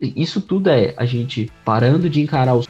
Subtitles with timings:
[0.00, 2.64] isso tudo é a gente parando de encarar o,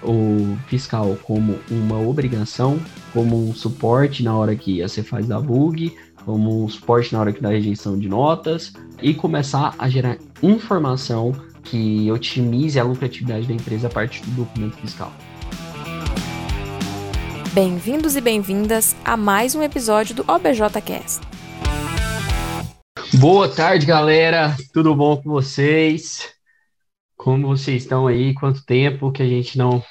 [0.68, 2.78] fiscal como uma obrigação,
[3.12, 5.92] como um suporte na hora que você faz da bug,
[6.24, 11.32] como um suporte na hora que dá rejeição de notas, e começar a gerar informação
[11.64, 15.12] que otimize a lucratividade da empresa a partir do documento fiscal.
[17.52, 21.26] Bem-vindos e bem-vindas a mais um episódio do OBJcast.
[23.14, 24.54] Boa tarde, galera.
[24.72, 26.35] Tudo bom com vocês?
[27.16, 28.34] Como vocês estão aí?
[28.34, 29.82] Quanto tempo que a gente não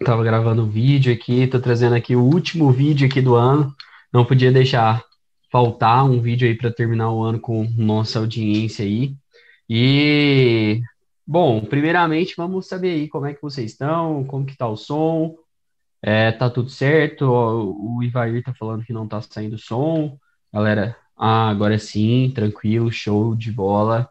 [0.00, 1.42] estava gravando vídeo aqui?
[1.42, 3.74] Estou trazendo aqui o último vídeo aqui do ano.
[4.12, 5.04] Não podia deixar
[5.50, 9.14] faltar um vídeo aí para terminar o ano com nossa audiência aí.
[9.68, 10.82] E
[11.26, 15.36] bom, primeiramente vamos saber aí como é que vocês estão, como que tá o som.
[16.02, 17.26] É, tá tudo certo?
[17.26, 20.18] O Ivair tá falando que não tá saindo som.
[20.52, 24.10] Galera, ah, agora sim, tranquilo, show de bola.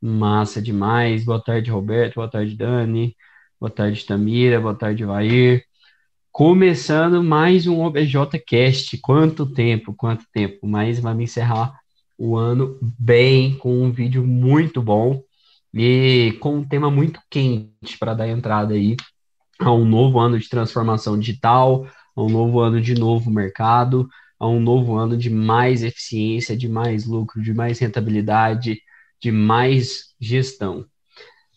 [0.00, 1.24] Massa demais.
[1.24, 2.16] Boa tarde, Roberto.
[2.16, 3.16] Boa tarde, Dani.
[3.60, 4.60] Boa tarde, Tamira.
[4.60, 5.64] Boa tarde, Vair.
[6.30, 8.98] Começando mais um OBJcast.
[8.98, 10.66] Quanto tempo, quanto tempo.
[10.66, 11.78] Mas vamos encerrar
[12.16, 15.22] o ano bem, com um vídeo muito bom
[15.74, 18.96] e com um tema muito quente para dar entrada aí
[19.58, 24.46] a um novo ano de transformação digital, a um novo ano de novo mercado, a
[24.48, 28.80] um novo ano de mais eficiência, de mais lucro, de mais rentabilidade,
[29.20, 30.84] de mais gestão.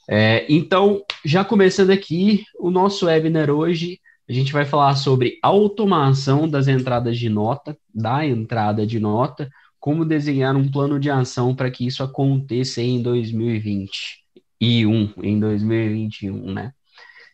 [0.09, 6.48] É, então, já começando aqui, o nosso webinar hoje, a gente vai falar sobre automação
[6.48, 11.72] das entradas de nota, da entrada de nota, como desenhar um plano de ação para
[11.72, 14.22] que isso aconteça em 2020
[14.59, 16.72] e um, em 2021, né?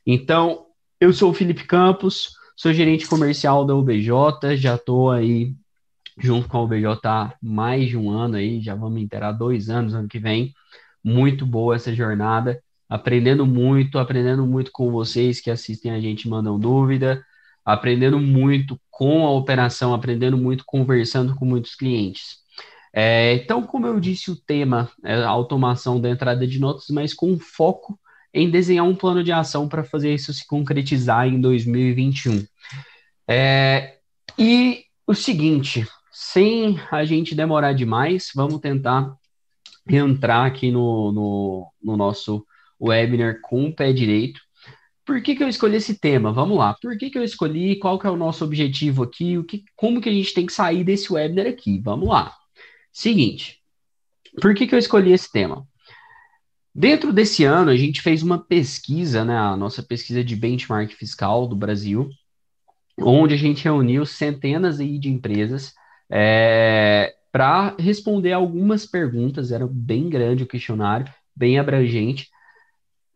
[0.05, 0.66] Então,
[1.00, 5.53] eu sou o Felipe Campos, sou gerente comercial da UBJ, já estou aí
[6.18, 9.94] junto com a UBJ há mais de um ano aí, já vamos inteirar dois anos
[9.94, 10.54] ano que vem.
[11.04, 16.60] Muito boa essa jornada, aprendendo muito, aprendendo muito com vocês que assistem a gente mandam
[16.60, 17.23] dúvida,
[17.64, 22.38] aprendendo muito com a operação, aprendendo muito conversando com muitos clientes.
[22.94, 27.14] É, então, como eu disse, o tema é a automação da entrada de notas, mas
[27.14, 28.00] com foco
[28.33, 32.45] em desenhar um plano de ação para fazer isso se concretizar em 2021.
[33.27, 33.98] É,
[34.38, 35.88] e o seguinte,
[36.20, 39.16] sem a gente demorar demais, vamos tentar
[39.88, 42.44] entrar aqui no, no, no nosso
[42.82, 44.42] webinar com o pé direito.
[45.06, 46.33] Por que, que eu escolhi esse tema?
[46.33, 46.73] Vamos lá.
[46.82, 47.77] Por que, que eu escolhi?
[47.77, 49.38] Qual que é o nosso objetivo aqui?
[49.38, 51.80] O que, como que a gente tem que sair desse webinar aqui?
[51.83, 52.36] Vamos lá.
[52.92, 53.61] Seguinte.
[54.42, 55.67] Por que, que eu escolhi esse tema?
[56.73, 61.48] Dentro desse ano, a gente fez uma pesquisa, né, a nossa pesquisa de benchmark fiscal
[61.48, 62.10] do Brasil,
[63.00, 65.76] onde a gente reuniu centenas aí de empresas
[66.10, 72.30] é, para responder algumas perguntas, era bem grande o questionário, bem abrangente,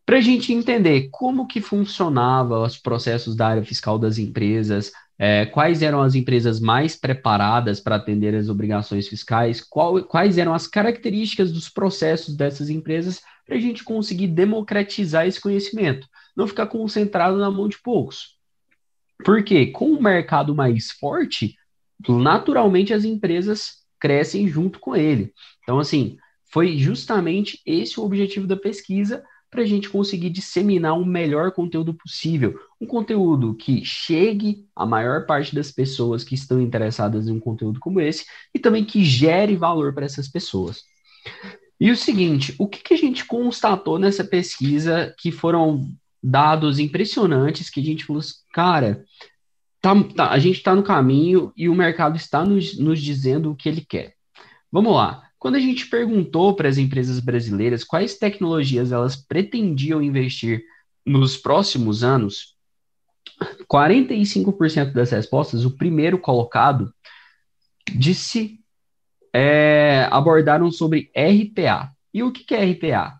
[0.04, 5.46] para a gente entender como que funcionava os processos da área fiscal das empresas, é,
[5.46, 10.66] quais eram as empresas mais preparadas para atender as obrigações fiscais, qual, quais eram as
[10.66, 17.36] características dos processos dessas empresas, para a gente conseguir democratizar esse conhecimento, não ficar concentrado
[17.38, 18.36] na mão de poucos.
[19.24, 21.54] Porque com o mercado mais forte,
[22.08, 25.32] naturalmente as empresas crescem junto com ele.
[25.62, 26.16] Então, assim,
[26.50, 31.92] foi justamente esse o objetivo da pesquisa para a gente conseguir disseminar o melhor conteúdo
[31.92, 32.58] possível.
[32.80, 37.78] Um conteúdo que chegue à maior parte das pessoas que estão interessadas em um conteúdo
[37.78, 38.24] como esse
[38.54, 40.82] e também que gere valor para essas pessoas.
[41.78, 45.86] E o seguinte, o que, que a gente constatou nessa pesquisa que foram
[46.22, 49.04] dados impressionantes que a gente falou, assim, cara,
[49.82, 53.56] tá, tá, a gente está no caminho e o mercado está nos, nos dizendo o
[53.56, 54.14] que ele quer.
[54.70, 55.22] Vamos lá.
[55.38, 60.62] Quando a gente perguntou para as empresas brasileiras quais tecnologias elas pretendiam investir
[61.04, 62.56] nos próximos anos,
[63.70, 66.94] 45% das respostas, o primeiro colocado,
[67.92, 68.62] disse
[69.32, 71.90] é, abordaram sobre RPA.
[72.12, 73.18] E o que, é RPA?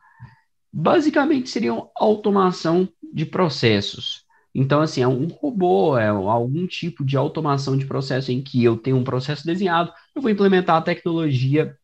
[0.73, 4.22] Basicamente seriam automação de processos.
[4.55, 8.77] Então, assim, é um robô, é algum tipo de automação de processo em que eu
[8.77, 11.77] tenho um processo desenhado, eu vou implementar a tecnologia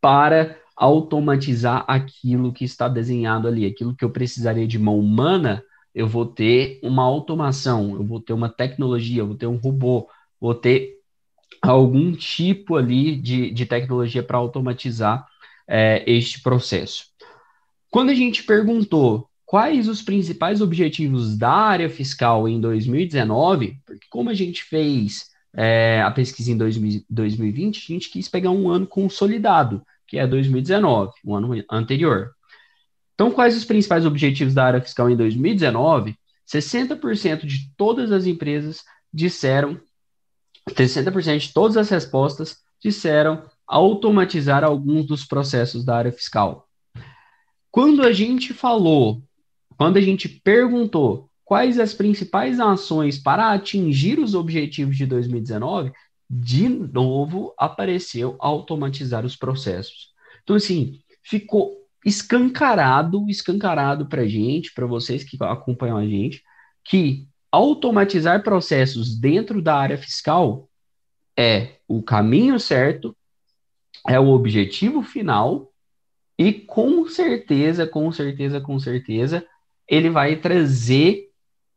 [0.00, 5.62] para automatizar aquilo que está desenhado ali, aquilo que eu precisaria de mão humana,
[5.94, 10.08] eu vou ter uma automação, eu vou ter uma tecnologia, eu vou ter um robô,
[10.40, 11.00] vou ter
[11.60, 15.26] algum tipo ali de, de tecnologia para automatizar
[15.68, 17.06] é, este processo.
[17.90, 24.30] Quando a gente perguntou quais os principais objetivos da área fiscal em 2019, porque como
[24.30, 29.84] a gente fez é, a pesquisa em 2020, a gente quis pegar um ano consolidado,
[30.06, 32.30] que é 2019, o um ano anterior.
[33.12, 36.16] Então, quais os principais objetivos da área fiscal em 2019?
[36.48, 39.80] 60% de todas as empresas disseram,
[40.68, 46.68] 60% de todas as respostas disseram automatizar alguns dos processos da área fiscal.
[47.68, 49.24] Quando a gente falou,
[49.80, 55.90] quando a gente perguntou quais as principais ações para atingir os objetivos de 2019,
[56.28, 60.10] de novo apareceu automatizar os processos.
[60.42, 61.72] Então, assim, ficou
[62.04, 66.42] escancarado, escancarado para a gente, para vocês que acompanham a gente,
[66.84, 70.68] que automatizar processos dentro da área fiscal
[71.34, 73.16] é o caminho certo,
[74.06, 75.72] é o objetivo final
[76.38, 79.46] e com certeza, com certeza, com certeza,
[79.90, 81.28] ele vai trazer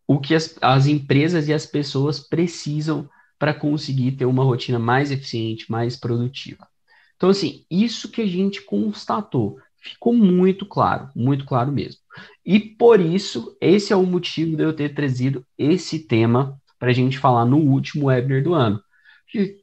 [0.08, 5.12] o que as, as empresas e as pessoas precisam para conseguir ter uma rotina mais
[5.12, 6.68] eficiente, mais produtiva.
[7.18, 12.00] Então, assim, isso que a gente constatou ficou muito claro, muito claro mesmo.
[12.46, 16.94] E por isso, esse é o motivo de eu ter trazido esse tema para a
[16.94, 18.82] gente falar no último webinar do ano.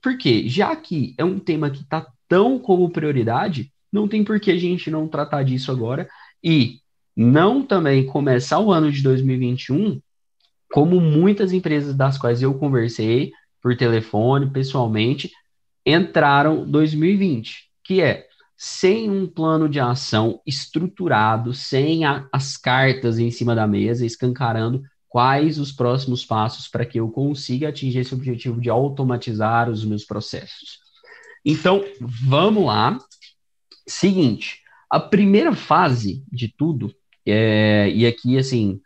[0.03, 0.49] Por quê?
[0.49, 4.59] Já que é um tema que está tão como prioridade, não tem por que a
[4.59, 6.09] gente não tratar disso agora
[6.43, 6.81] e
[7.21, 10.01] não também começar o ano de 2021
[10.73, 13.31] como muitas empresas das quais eu conversei
[13.61, 15.31] por telefone, pessoalmente,
[15.85, 18.27] entraram 2020, que é
[18.57, 24.83] sem um plano de ação estruturado, sem a, as cartas em cima da mesa, escancarando
[25.07, 30.07] quais os próximos passos para que eu consiga atingir esse objetivo de automatizar os meus
[30.07, 30.79] processos.
[31.45, 32.99] Então, vamos lá.
[33.87, 36.95] Seguinte, a primeira fase de tudo,
[37.27, 38.81] é, e aqui, assim,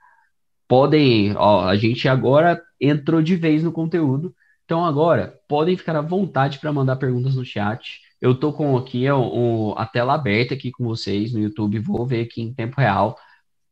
[0.68, 4.34] podem, ó, a gente agora entrou de vez no conteúdo,
[4.64, 8.00] então agora podem ficar à vontade para mandar perguntas no chat.
[8.20, 12.40] Eu tô com aqui a tela aberta aqui com vocês no YouTube, vou ver aqui
[12.40, 13.16] em tempo real.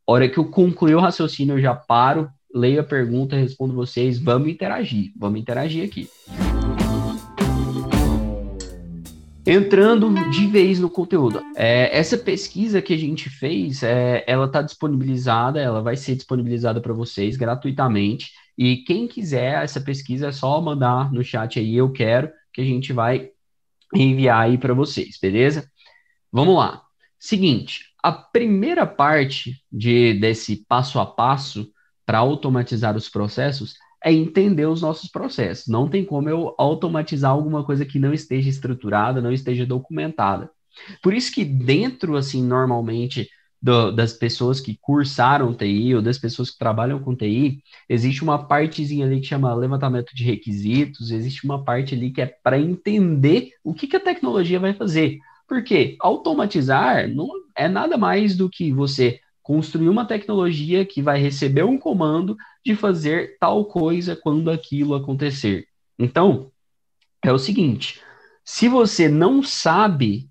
[0.05, 4.49] Hora que eu concluir o raciocínio, eu já paro, leio a pergunta, respondo vocês, vamos
[4.49, 6.07] interagir, vamos interagir aqui.
[9.45, 14.61] Entrando de vez no conteúdo, é, essa pesquisa que a gente fez, é, ela está
[14.61, 18.31] disponibilizada, ela vai ser disponibilizada para vocês gratuitamente.
[18.57, 22.63] E quem quiser essa pesquisa é só mandar no chat aí, eu quero, que a
[22.63, 23.31] gente vai
[23.93, 25.69] enviar aí para vocês, beleza?
[26.31, 26.81] Vamos lá.
[27.19, 31.69] Seguinte, a primeira parte de, desse passo a passo
[32.05, 35.67] para automatizar os processos é entender os nossos processos.
[35.67, 40.51] Não tem como eu automatizar alguma coisa que não esteja estruturada, não esteja documentada.
[41.01, 43.29] Por isso que dentro, assim, normalmente,
[43.61, 48.45] do, das pessoas que cursaram TI ou das pessoas que trabalham com TI, existe uma
[48.45, 53.51] partezinha ali que chama levantamento de requisitos, existe uma parte ali que é para entender
[53.63, 55.17] o que, que a tecnologia vai fazer.
[55.47, 61.63] Porque automatizar não é nada mais do que você construir uma tecnologia que vai receber
[61.63, 62.35] um comando
[62.65, 65.67] de fazer tal coisa quando aquilo acontecer.
[65.99, 66.51] Então,
[67.23, 68.01] é o seguinte:
[68.43, 70.29] se você não sabe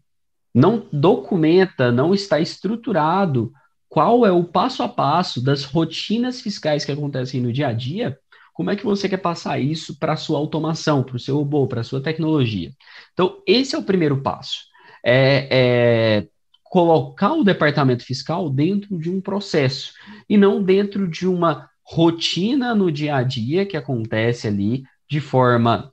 [0.54, 3.52] não documenta, não está estruturado
[3.88, 8.18] qual é o passo a passo das rotinas fiscais que acontecem no dia a dia,
[8.52, 11.66] como é que você quer passar isso para a sua automação, para o seu robô,
[11.66, 12.70] para a sua tecnologia?
[13.12, 14.64] Então, esse é o primeiro passo.
[15.04, 16.28] É, é,
[16.72, 19.92] colocar o departamento fiscal dentro de um processo
[20.26, 25.92] e não dentro de uma rotina no dia a dia que acontece ali de forma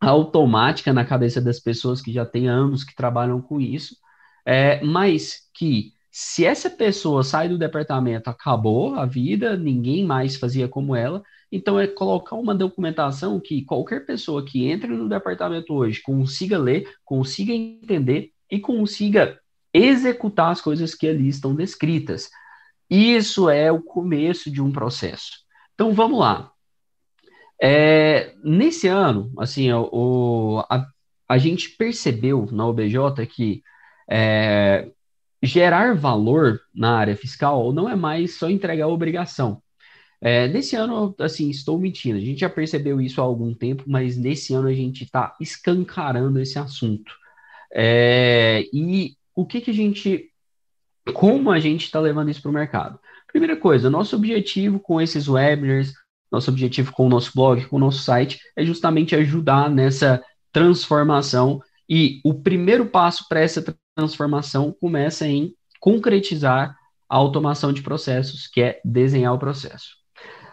[0.00, 3.96] automática na cabeça das pessoas que já têm anos que trabalham com isso,
[4.46, 10.68] é, mas que se essa pessoa sai do departamento, acabou a vida, ninguém mais fazia
[10.68, 16.00] como ela, então é colocar uma documentação que qualquer pessoa que entre no departamento hoje
[16.00, 19.40] consiga ler, consiga entender e consiga
[19.74, 22.30] executar as coisas que ali estão descritas.
[22.88, 25.32] Isso é o começo de um processo.
[25.74, 26.52] Então vamos lá.
[27.60, 30.86] É, nesse ano, assim, o, a,
[31.28, 33.62] a gente percebeu na OBJ que
[34.08, 34.90] é,
[35.42, 39.62] gerar valor na área fiscal não é mais só entregar obrigação.
[40.20, 44.16] É, nesse ano, assim, estou mentindo, a gente já percebeu isso há algum tempo, mas
[44.16, 47.12] nesse ano a gente está escancarando esse assunto.
[47.74, 50.30] É, e o que, que a gente,
[51.12, 52.98] como a gente está levando isso para o mercado?
[53.28, 55.92] Primeira coisa, nosso objetivo com esses webinars,
[56.30, 60.22] nosso objetivo com o nosso blog, com o nosso site, é justamente ajudar nessa
[60.52, 61.60] transformação.
[61.88, 63.64] E o primeiro passo para essa
[63.96, 66.76] transformação começa em concretizar
[67.08, 69.96] a automação de processos, que é desenhar o processo.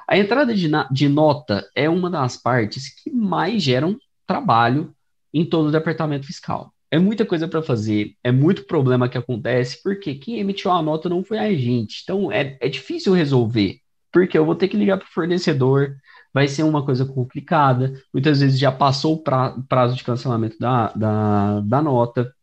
[0.08, 3.98] A entrada de, de nota é uma das partes que mais geram
[4.28, 4.94] trabalho
[5.34, 6.74] em todo o departamento fiscal.
[6.92, 11.08] É muita coisa para fazer, é muito problema que acontece, porque quem emitiu a nota
[11.10, 12.02] não foi a gente.
[12.04, 13.80] Então é, é difícil resolver,
[14.12, 15.96] porque eu vou ter que ligar para o fornecedor,
[16.34, 17.94] vai ser uma coisa complicada.
[18.14, 22.34] Muitas vezes já passou o pra, prazo de cancelamento da, da, da nota.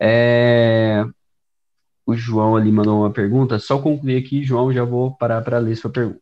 [0.00, 1.04] É,
[2.06, 5.76] o João ali mandou uma pergunta, só concluir aqui, João, já vou parar para ler
[5.76, 6.20] sua pergunta.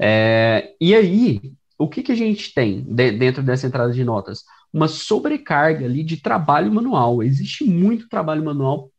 [0.00, 1.40] É, e aí,
[1.78, 4.44] o que, que a gente tem de, dentro dessa entrada de notas?
[4.72, 7.22] Uma sobrecarga ali de trabalho manual.
[7.22, 8.90] Existe muito trabalho manual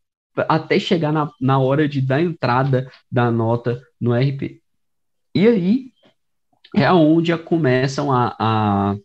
[0.48, 4.62] até chegar na, na hora de dar entrada da nota no RP.
[5.36, 5.92] E aí
[6.76, 8.96] é onde começam a, a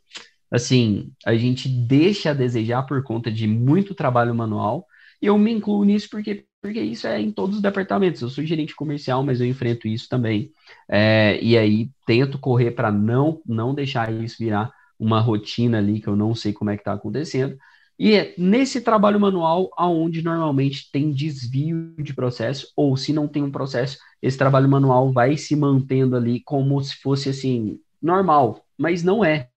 [0.51, 4.87] assim, a gente deixa a desejar por conta de muito trabalho manual.
[5.21, 8.21] E eu me incluo nisso porque porque isso é em todos os departamentos.
[8.21, 10.51] Eu sou gerente comercial, mas eu enfrento isso também.
[10.91, 16.09] É, e aí tento correr para não, não deixar isso virar uma rotina ali que
[16.09, 17.57] eu não sei como é que está acontecendo.
[17.99, 23.43] E é nesse trabalho manual aonde normalmente tem desvio de processo, ou se não tem
[23.43, 29.03] um processo, esse trabalho manual vai se mantendo ali como se fosse assim, normal, mas
[29.03, 29.49] não é.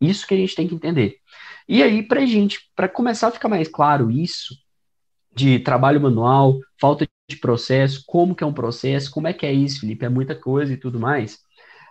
[0.00, 1.18] Isso que a gente tem que entender.
[1.68, 4.54] E aí, para gente, para começar a ficar mais claro isso,
[5.34, 9.52] de trabalho manual, falta de processo, como que é um processo, como é que é
[9.52, 11.38] isso, Felipe, é muita coisa e tudo mais.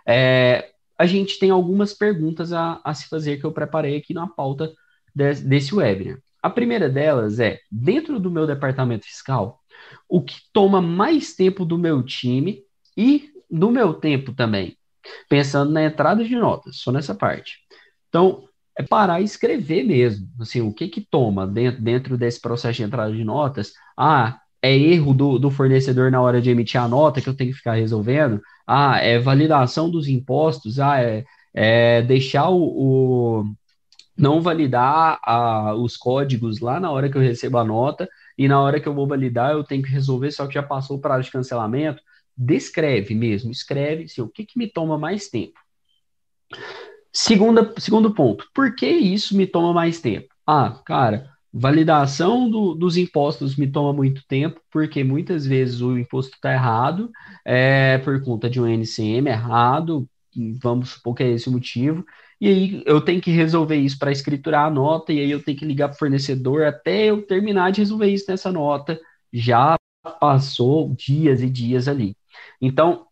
[0.06, 4.26] É, a gente tem algumas perguntas a, a, se fazer que eu preparei aqui na
[4.26, 4.72] pauta
[5.14, 6.18] de, desse webinar.
[6.42, 9.60] A primeira delas é, dentro do meu departamento fiscal,
[10.08, 12.62] o que toma mais tempo do meu time
[12.96, 14.76] e do meu tempo também,
[15.28, 17.58] pensando na entrada de notas, só nessa parte.
[18.08, 20.28] Então, é parar e escrever mesmo.
[20.40, 23.72] Assim, o que que toma dentro, dentro desse processo de entrada de notas?
[23.96, 27.50] Ah, é erro do, do fornecedor na hora de emitir a nota que eu tenho
[27.50, 28.40] que ficar resolvendo?
[28.66, 30.80] Ah, é validação dos impostos?
[30.80, 33.44] Ah, é, é deixar o, o
[34.16, 38.60] não validar a, os códigos lá na hora que eu recebo a nota e na
[38.60, 41.24] hora que eu vou validar eu tenho que resolver, só que já passou o prazo
[41.24, 42.02] de cancelamento.
[42.36, 45.60] Descreve mesmo, escreve assim, o que, que me toma mais tempo.
[47.12, 50.28] Segunda, segundo ponto, por que isso me toma mais tempo?
[50.46, 56.34] Ah, cara, validação do, dos impostos me toma muito tempo, porque muitas vezes o imposto
[56.34, 57.10] está errado,
[57.44, 60.08] é, por conta de um NCM errado,
[60.60, 62.04] vamos supor que é esse o motivo,
[62.40, 65.56] e aí eu tenho que resolver isso para escriturar a nota, e aí eu tenho
[65.56, 69.00] que ligar para o fornecedor até eu terminar de resolver isso nessa nota.
[69.32, 69.76] Já
[70.20, 72.16] passou dias e dias ali.
[72.60, 73.06] Então,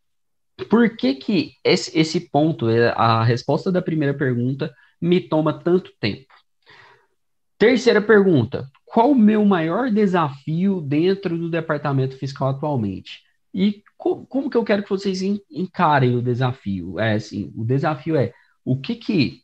[0.68, 5.92] por que que esse, esse ponto, é, a resposta da primeira pergunta, me toma tanto
[6.00, 6.26] tempo?
[7.62, 13.20] Terceira pergunta: qual o meu maior desafio dentro do departamento fiscal atualmente?
[13.54, 16.98] E co como que eu quero que vocês encarem o desafio?
[16.98, 18.32] É assim, o desafio é
[18.64, 19.42] o que que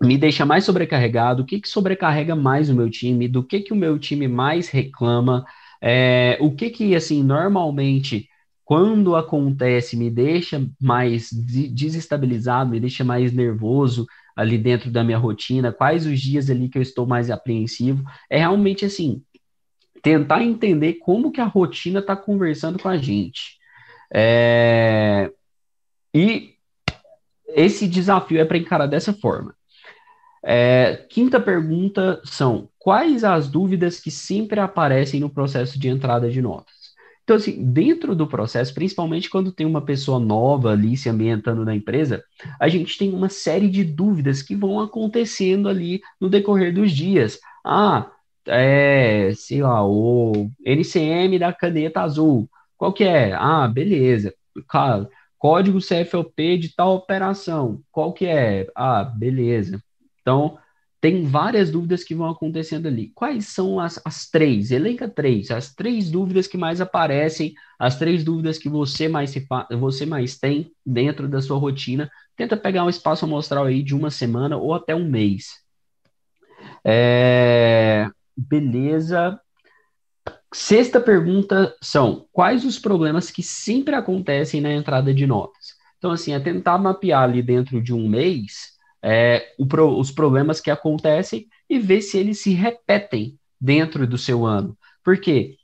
[0.00, 3.74] me deixa mais sobrecarregado, o que que sobrecarrega mais o meu time, do que que
[3.74, 5.44] o meu time mais reclama,
[5.78, 8.30] é, o que que, assim, normalmente
[8.64, 15.72] quando acontece, me deixa mais desestabilizado, me deixa mais nervoso ali dentro da minha rotina,
[15.72, 19.22] quais os dias ali que eu estou mais apreensivo, é realmente assim,
[20.02, 23.58] tentar entender como que a rotina está conversando com a gente.
[24.12, 25.30] É...
[26.14, 26.54] E
[27.48, 29.54] esse desafio é para encarar dessa forma.
[30.44, 31.06] É...
[31.08, 36.81] Quinta pergunta são: quais as dúvidas que sempre aparecem no processo de entrada de notas?
[37.32, 41.74] Então, assim, dentro do processo, principalmente quando tem uma pessoa nova ali se ambientando na
[41.74, 42.22] empresa,
[42.60, 47.38] a gente tem uma série de dúvidas que vão acontecendo ali no decorrer dos dias.
[47.64, 48.10] Ah,
[48.46, 53.32] é, sei lá, o NCM da caneta azul, qual que é?
[53.32, 54.34] Ah, beleza.
[55.38, 58.66] código CFOP de tal operação, qual que é?
[58.76, 59.82] Ah, beleza.
[60.20, 60.58] Então,
[61.02, 63.10] tem várias dúvidas que vão acontecendo ali.
[63.12, 64.70] Quais são as, as três?
[64.70, 65.50] Elenca três.
[65.50, 70.38] As três dúvidas que mais aparecem, as três dúvidas que você mais, se você mais
[70.38, 72.08] tem dentro da sua rotina.
[72.36, 75.64] Tenta pegar um espaço amostral aí de uma semana ou até um mês.
[76.84, 78.08] É...
[78.36, 79.40] Beleza.
[80.54, 85.74] Sexta pergunta são: quais os problemas que sempre acontecem na entrada de notas?
[85.98, 88.71] Então, assim, é tentar mapear ali dentro de um mês
[89.02, 89.66] é, o,
[89.98, 94.76] os problemas que acontecem e ver se eles se repetem dentro do seu ano.
[95.04, 95.56] Porque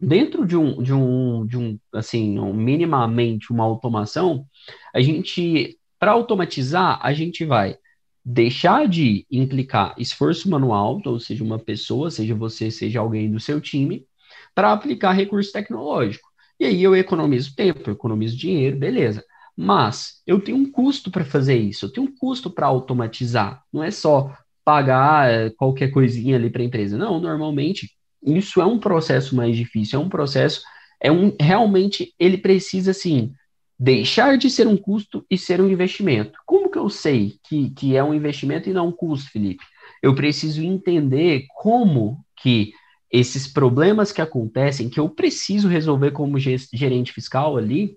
[0.00, 4.46] dentro de um, de um, de um assim, um, minimamente uma automação,
[4.94, 7.78] a gente, para automatizar, a gente vai
[8.24, 13.60] deixar de implicar esforço manual, ou seja, uma pessoa, seja você, seja alguém do seu
[13.60, 14.06] time,
[14.54, 16.28] para aplicar recurso tecnológico.
[16.58, 19.24] E aí eu economizo tempo, eu economizo dinheiro, beleza.
[19.56, 23.62] Mas eu tenho um custo para fazer isso, eu tenho um custo para automatizar.
[23.72, 26.96] Não é só pagar é, qualquer coisinha ali para a empresa.
[26.96, 27.90] Não, normalmente
[28.22, 30.62] isso é um processo mais difícil, é um processo,
[31.00, 33.32] é um realmente ele precisa assim
[33.78, 36.38] deixar de ser um custo e ser um investimento.
[36.46, 39.64] Como que eu sei que, que é um investimento e não um custo, Felipe?
[40.02, 42.72] Eu preciso entender como que
[43.10, 47.96] esses problemas que acontecem, que eu preciso resolver como gerente fiscal ali,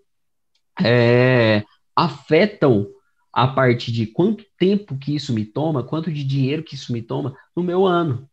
[0.83, 1.63] é,
[1.95, 2.87] afetam
[3.31, 7.01] a parte de quanto tempo que isso me toma, quanto de dinheiro que isso me
[7.01, 8.27] toma no meu ano.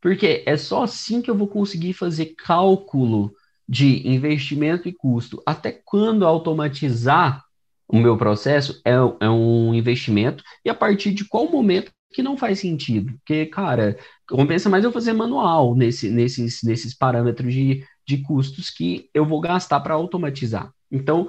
[0.00, 3.32] Porque é só assim que eu vou conseguir fazer cálculo
[3.68, 5.42] de investimento e custo.
[5.44, 7.44] Até quando automatizar
[7.86, 12.36] o meu processo é, é um investimento e a partir de qual momento que não
[12.36, 13.12] faz sentido?
[13.18, 19.10] Porque, cara, compensa mais eu fazer manual nesse, nesses, nesses parâmetros de, de custos que
[19.12, 20.72] eu vou gastar para automatizar.
[20.90, 21.28] Então,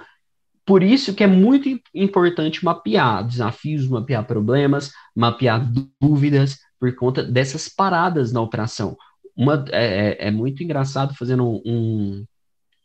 [0.69, 5.67] por isso que é muito importante mapear desafios, mapear problemas, mapear
[5.99, 8.95] dúvidas, por conta dessas paradas na operação.
[9.35, 12.23] Uma, é, é, é muito engraçado fazendo um,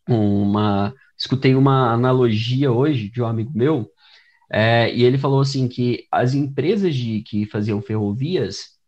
[0.08, 0.94] uma.
[1.14, 3.86] Escutei uma analogia hoje de um amigo meu,
[4.50, 8.78] é, e ele falou assim que as empresas de, que faziam ferrovias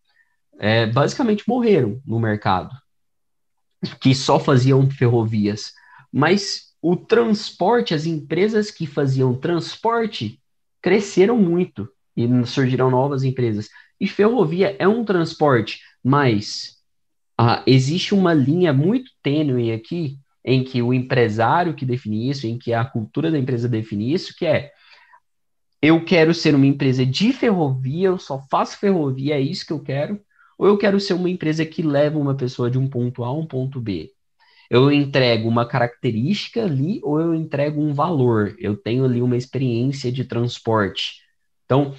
[0.58, 2.74] é, basicamente morreram no mercado,
[4.00, 5.74] que só faziam ferrovias.
[6.10, 10.40] Mas o transporte, as empresas que faziam transporte
[10.80, 13.68] cresceram muito e surgiram novas empresas.
[14.00, 16.76] E ferrovia é um transporte, mas
[17.38, 22.56] ah, existe uma linha muito tênue aqui em que o empresário que define isso, em
[22.56, 24.70] que a cultura da empresa define isso, que é
[25.82, 29.80] eu quero ser uma empresa de ferrovia, eu só faço ferrovia, é isso que eu
[29.80, 30.20] quero,
[30.58, 33.32] ou eu quero ser uma empresa que leva uma pessoa de um ponto A a
[33.32, 34.15] um ponto B.
[34.70, 38.54] Eu entrego uma característica ali ou eu entrego um valor.
[38.58, 41.22] Eu tenho ali uma experiência de transporte.
[41.64, 41.94] Então,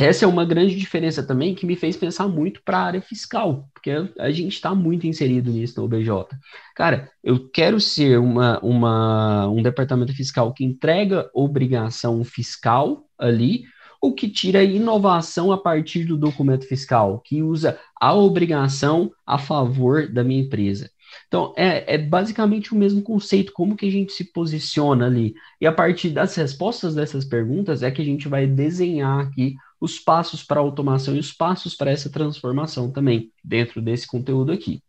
[0.00, 3.68] essa é uma grande diferença também que me fez pensar muito para a área fiscal,
[3.74, 6.26] porque a gente está muito inserido nisso no OBJ.
[6.74, 13.64] Cara, eu quero ser uma, uma, um departamento fiscal que entrega obrigação fiscal ali,
[14.00, 20.10] ou que tira inovação a partir do documento fiscal, que usa a obrigação a favor
[20.10, 20.90] da minha empresa.
[21.26, 25.34] Então, é, é basicamente o mesmo conceito, como que a gente se posiciona ali.
[25.60, 29.98] E a partir das respostas dessas perguntas é que a gente vai desenhar aqui os
[29.98, 34.82] passos para a automação e os passos para essa transformação também, dentro desse conteúdo aqui.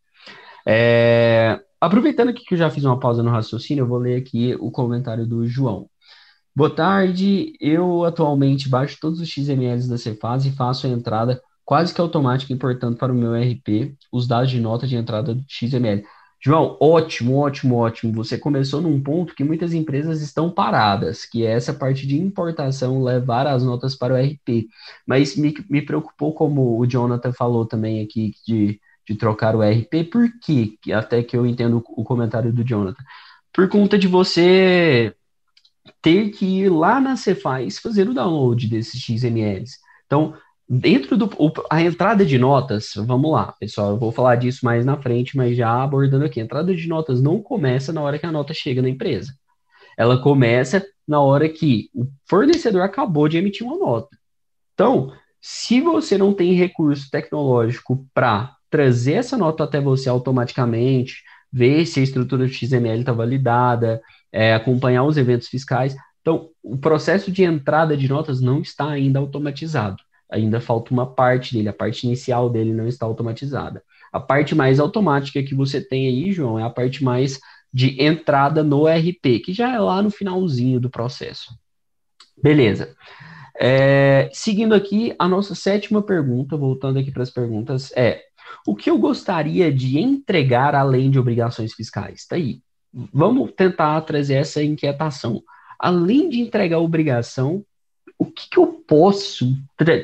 [0.66, 4.56] É, aproveitando aqui que eu já fiz uma pausa no raciocínio, eu vou ler aqui
[4.60, 5.90] o comentário do João.
[6.54, 11.94] Boa tarde, eu atualmente baixo todos os XMLs da Cefaz e faço a entrada quase
[11.94, 16.04] que automática importando para o meu RP os dados de nota de entrada do XML.
[16.44, 18.14] João, ótimo, ótimo, ótimo.
[18.14, 23.04] Você começou num ponto que muitas empresas estão paradas, que é essa parte de importação,
[23.04, 24.68] levar as notas para o RP.
[25.06, 30.10] Mas me, me preocupou, como o Jonathan falou também aqui, de, de trocar o RP,
[30.12, 30.76] por quê?
[30.92, 33.04] Até que eu entendo o comentário do Jonathan.
[33.54, 35.16] Por conta de você
[36.02, 39.78] ter que ir lá na Cefaz fazer o download desses XMLs.
[40.08, 40.34] Então,
[40.74, 41.30] Dentro do
[41.70, 45.58] a entrada de notas, vamos lá, pessoal, eu vou falar disso mais na frente, mas
[45.58, 48.82] já abordando aqui, a entrada de notas não começa na hora que a nota chega
[48.82, 49.34] na empresa.
[49.98, 54.18] Ela começa na hora que o fornecedor acabou de emitir uma nota.
[54.74, 61.86] Então, se você não tem recurso tecnológico para trazer essa nota até você automaticamente, ver
[61.86, 67.44] se a estrutura XML está validada, é, acompanhar os eventos fiscais, então o processo de
[67.44, 70.02] entrada de notas não está ainda automatizado
[70.32, 73.84] ainda falta uma parte dele, a parte inicial dele não está automatizada.
[74.12, 77.40] A parte mais automática que você tem aí, João, é a parte mais
[77.74, 81.54] de entrada no RP, que já é lá no finalzinho do processo.
[82.42, 82.96] Beleza.
[83.60, 88.24] É, seguindo aqui, a nossa sétima pergunta, voltando aqui para as perguntas, é:
[88.66, 92.26] o que eu gostaria de entregar além de obrigações fiscais?
[92.26, 92.62] Tá aí.
[93.14, 95.42] Vamos tentar trazer essa inquietação.
[95.80, 97.66] Além de entregar obrigação,
[98.22, 99.58] o que, que eu posso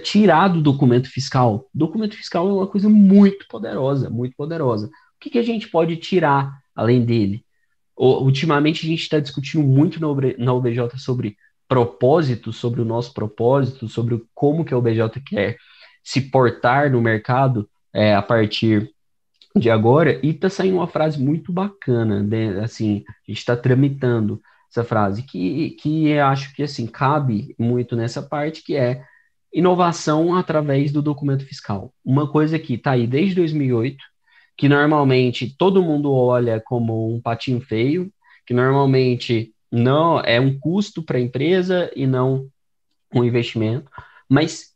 [0.03, 1.67] tirar do documento fiscal?
[1.71, 4.87] O documento fiscal é uma coisa muito poderosa, muito poderosa.
[4.87, 7.45] O que, que a gente pode tirar além dele?
[7.95, 14.19] Ultimamente a gente está discutindo muito na OBJ sobre propósito, sobre o nosso propósito, sobre
[14.33, 15.57] como que a OBJ quer
[16.03, 18.91] se portar no mercado é, a partir
[19.55, 22.61] de agora, e está saindo uma frase muito bacana, né?
[22.61, 27.95] assim, a gente está tramitando essa frase, que, que eu acho que assim cabe muito
[27.95, 29.03] nessa parte, que é
[29.53, 31.93] inovação através do documento fiscal.
[32.03, 33.97] Uma coisa que está aí desde 2008,
[34.57, 38.11] que normalmente todo mundo olha como um patinho feio,
[38.45, 42.47] que normalmente não é um custo para a empresa e não
[43.13, 43.89] um investimento.
[44.29, 44.73] Mas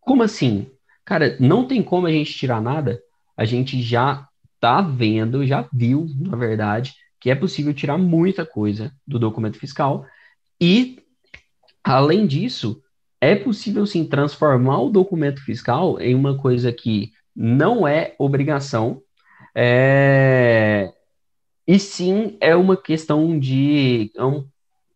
[0.00, 0.66] como assim?
[1.04, 3.02] cara, não tem como a gente tirar nada.
[3.36, 4.26] A gente já
[4.60, 10.04] tá vendo, já viu, na verdade, que é possível tirar muita coisa do documento fiscal
[10.60, 10.98] e,
[11.84, 12.82] além disso,
[13.20, 19.00] é possível sim transformar o documento fiscal em uma coisa que não é obrigação,
[19.54, 20.92] é...
[21.64, 24.44] e sim é uma questão de é um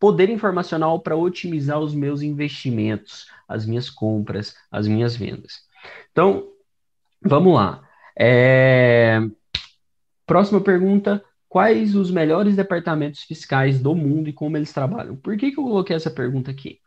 [0.01, 5.61] poder informacional para otimizar os meus investimentos, as minhas compras, as minhas vendas.
[6.11, 6.49] Então,
[7.23, 7.89] vamos lá.
[8.19, 9.21] É...
[10.27, 11.25] Próxima pergunta:
[11.57, 15.17] quais os melhores departamentos fiscais do mundo e como eles trabalham?
[15.17, 16.81] Por que, que eu coloquei essa pergunta aqui?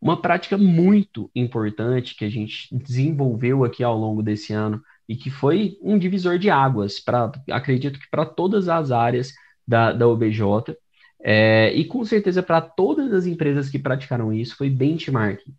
[0.00, 5.28] Uma prática muito importante que a gente desenvolveu aqui ao longo desse ano e que
[5.28, 9.32] foi um divisor de águas para, acredito que para todas as áreas
[9.66, 10.40] da, da OBJ,
[11.20, 15.52] é, e com certeza para todas as empresas que praticaram isso, foi benchmarking.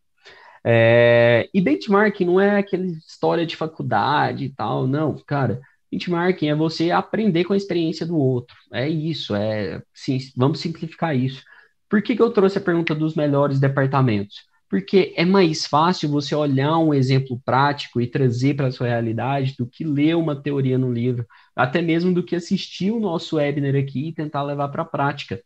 [0.64, 5.60] É, e benchmarking não é aquela história de faculdade e tal, não, cara.
[5.94, 8.56] Benchmarking é você aprender com a experiência do outro.
[8.72, 11.44] É isso, é sim, vamos simplificar isso.
[11.90, 14.38] Por que, que eu trouxe a pergunta dos melhores departamentos?
[14.68, 19.56] Porque é mais fácil você olhar um exemplo prático e trazer para a sua realidade
[19.58, 23.76] do que ler uma teoria no livro, até mesmo do que assistir o nosso webinar
[23.76, 25.40] aqui e tentar levar para a prática.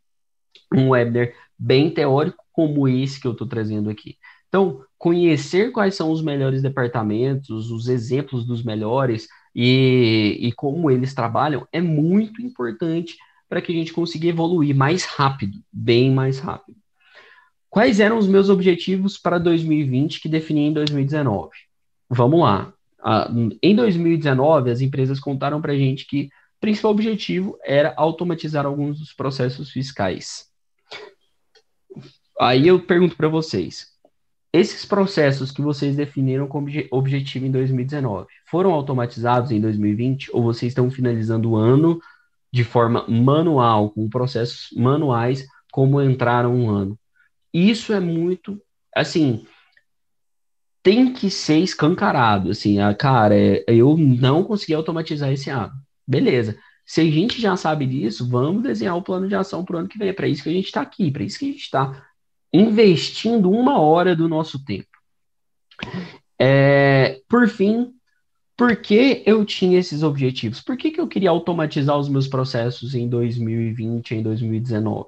[0.74, 4.18] Um webinar bem teórico como esse que eu estou trazendo aqui.
[4.48, 9.28] Então, conhecer quais são os melhores departamentos, os exemplos dos melhores
[9.60, 13.18] e, e como eles trabalham é muito importante
[13.50, 16.78] para que a gente consiga evoluir mais rápido, bem mais rápido.
[17.68, 21.50] Quais eram os meus objetivos para 2020 que defini em 2019?
[22.08, 22.72] Vamos lá.
[23.64, 29.00] em 2019, as empresas contaram para a gente que o principal objetivo era automatizar alguns
[29.00, 30.46] dos processos fiscais.
[32.40, 33.97] Aí eu pergunto para vocês:
[34.58, 40.72] esses processos que vocês definiram como objetivo em 2019 foram automatizados em 2020 ou vocês
[40.72, 42.00] estão finalizando o ano
[42.52, 46.98] de forma manual, com processos manuais, como entraram um ano?
[47.54, 48.62] Isso é muito,
[48.96, 49.46] assim,
[50.82, 55.74] tem que ser escancarado, assim, a, cara, é, eu não consegui automatizar esse ano.
[56.08, 56.58] Beleza.
[56.86, 59.90] Se a gente já sabe disso, vamos desenhar o plano de ação para o ano
[59.90, 60.08] que vem.
[60.08, 62.07] É para isso que a gente está aqui, para isso que a gente está
[62.54, 64.88] investindo uma hora do nosso tempo.
[66.40, 67.94] É, por fim,
[68.56, 70.62] por que eu tinha esses objetivos?
[70.62, 75.08] Por que, que eu queria automatizar os meus processos em 2020, em 2019?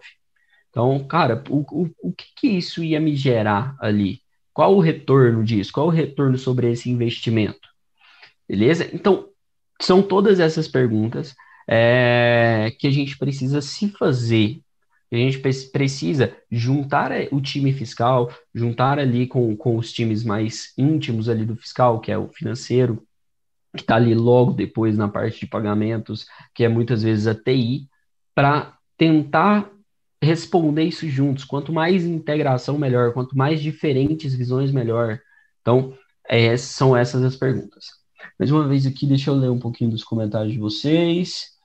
[0.69, 4.21] Então, cara, o, o, o que, que isso ia me gerar ali?
[4.53, 5.71] Qual o retorno disso?
[5.71, 7.69] Qual o retorno sobre esse investimento?
[8.47, 8.89] Beleza?
[8.93, 9.29] Então,
[9.81, 11.35] são todas essas perguntas
[11.67, 14.61] é, que a gente precisa se fazer
[15.11, 15.39] a gente
[15.71, 21.45] precisa juntar eh, o time fiscal, juntar ali com, com os times mais íntimos ali
[21.45, 23.03] do fiscal, que é o financeiro,
[23.75, 27.87] que está ali logo depois na parte de pagamentos, que é muitas vezes a TI,
[28.35, 29.71] para tentar
[30.21, 31.43] responder isso juntos.
[31.43, 33.13] Quanto mais integração, melhor.
[33.13, 35.19] Quanto mais diferentes visões, melhor.
[35.61, 37.87] Então, é, são essas as perguntas.
[38.37, 41.58] Mais uma vez aqui, deixa eu ler um pouquinho dos comentários de vocês.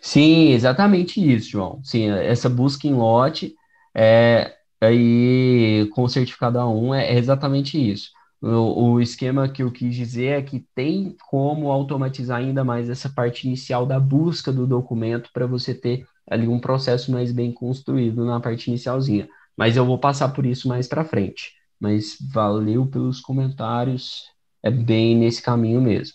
[0.00, 1.80] Sim, exatamente isso, João.
[1.84, 3.54] Sim, essa busca em lote
[3.94, 8.10] é aí com o certificado A1 é exatamente isso.
[8.40, 13.08] O, o esquema que eu quis dizer é que tem como automatizar ainda mais essa
[13.08, 18.24] parte inicial da busca do documento para você ter ali um processo mais bem construído
[18.24, 19.28] na parte inicialzinha.
[19.56, 21.52] Mas eu vou passar por isso mais para frente.
[21.80, 24.22] Mas valeu pelos comentários,
[24.62, 26.14] é bem nesse caminho mesmo.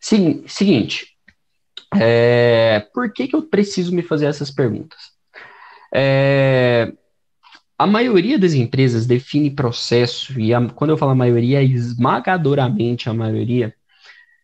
[0.00, 1.06] Sim, seguinte,
[1.94, 4.98] é, por que, que eu preciso me fazer essas perguntas?
[5.92, 6.92] É,
[7.78, 13.08] a maioria das empresas define processo, e a, quando eu falo a maioria, é esmagadoramente
[13.08, 13.74] a maioria.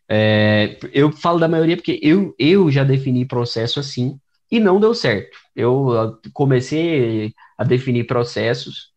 [0.08, 4.94] É, eu falo da maioria porque eu, eu já defini processo assim e não deu
[4.94, 5.36] certo.
[5.54, 8.92] Eu comecei a definir processos,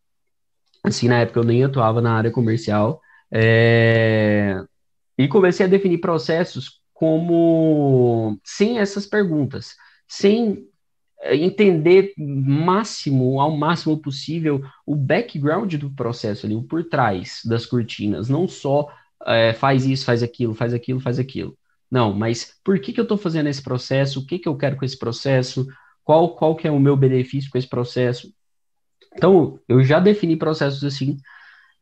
[0.82, 3.00] assim, na época eu nem atuava na área comercial,
[3.32, 4.56] é,
[5.18, 9.74] e comecei a definir processos como sem essas perguntas,
[10.06, 10.68] sem
[11.22, 17.64] eh, entender máximo, ao máximo possível, o background do processo ali, o por trás das
[17.64, 18.86] cortinas, não só
[19.26, 21.56] é, faz isso, faz aquilo, faz aquilo, faz aquilo.
[21.90, 24.20] Não, mas por que, que eu estou fazendo esse processo?
[24.20, 25.66] O que, que eu quero com esse processo?
[26.04, 28.30] Qual, qual que é o meu benefício com esse processo?
[29.16, 31.16] Então, eu já defini processos assim,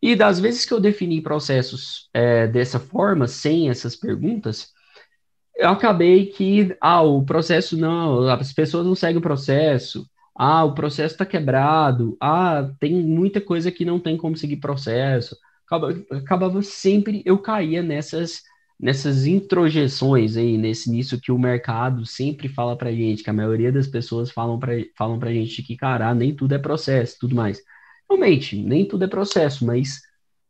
[0.00, 4.72] e das vezes que eu defini processos é, dessa forma, sem essas perguntas,
[5.58, 10.74] eu acabei que, ah, o processo não, as pessoas não seguem o processo, ah, o
[10.74, 16.62] processo está quebrado, ah, tem muita coisa que não tem como seguir processo, acabava, acabava
[16.62, 18.42] sempre, eu caía nessas
[18.80, 23.72] nessas introjeções aí, nesse nisso que o mercado sempre fala pra gente, que a maioria
[23.72, 27.60] das pessoas falam pra, falam pra gente que, cara, nem tudo é processo, tudo mais.
[28.08, 30.00] Realmente, nem tudo é processo, mas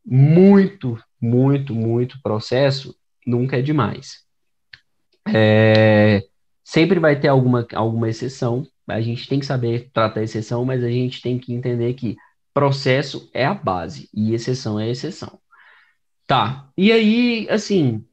[0.05, 2.95] muito, muito, muito processo
[3.27, 4.28] nunca é demais.
[5.35, 6.25] É,
[6.65, 10.83] sempre vai ter alguma, alguma exceção, a gente tem que saber tratar a exceção, mas
[10.83, 12.17] a gente tem que entender que
[12.55, 15.39] processo é a base e exceção é exceção.
[16.27, 18.05] Tá, e aí, assim,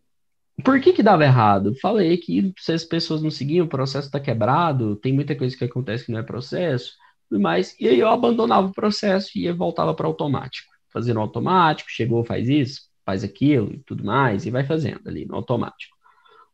[0.64, 1.76] por que que dava errado?
[1.82, 5.66] Falei que se as pessoas não seguiam, o processo está quebrado, tem muita coisa que
[5.66, 6.94] acontece que não é processo,
[7.32, 7.76] e mais.
[7.80, 10.72] E aí eu abandonava o processo e voltava para automático.
[10.92, 15.36] Fazendo automático, chegou, faz isso, faz aquilo e tudo mais, e vai fazendo ali no
[15.36, 15.95] automático.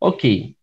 [0.01, 0.55] Ok.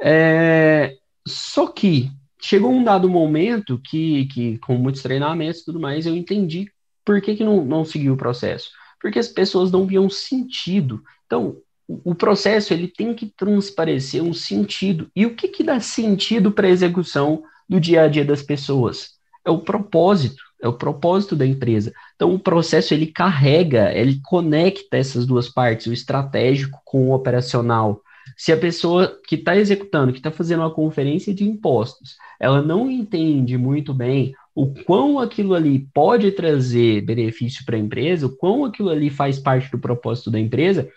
[0.00, 2.10] É, só que
[2.42, 6.70] chegou um dado momento que, que com muitos treinamentos e tudo mais, eu entendi
[7.04, 8.70] por que, que não, não seguiu o processo.
[9.00, 11.02] Porque as pessoas não viam sentido.
[11.26, 11.56] Então,
[11.88, 15.08] o processo ele tem que transparecer um sentido.
[15.14, 19.10] E o que, que dá sentido para a execução do dia a dia das pessoas?
[19.44, 21.92] É o propósito, é o propósito da empresa.
[22.16, 28.02] Então, o processo ele carrega, ele conecta essas duas partes, o estratégico com o operacional.
[28.36, 32.90] Se a pessoa que está executando, que está fazendo uma conferência de impostos, ela não
[32.90, 38.64] entende muito bem o quão aquilo ali pode trazer benefício para a empresa, o quão
[38.64, 40.88] aquilo ali faz parte do propósito da empresa,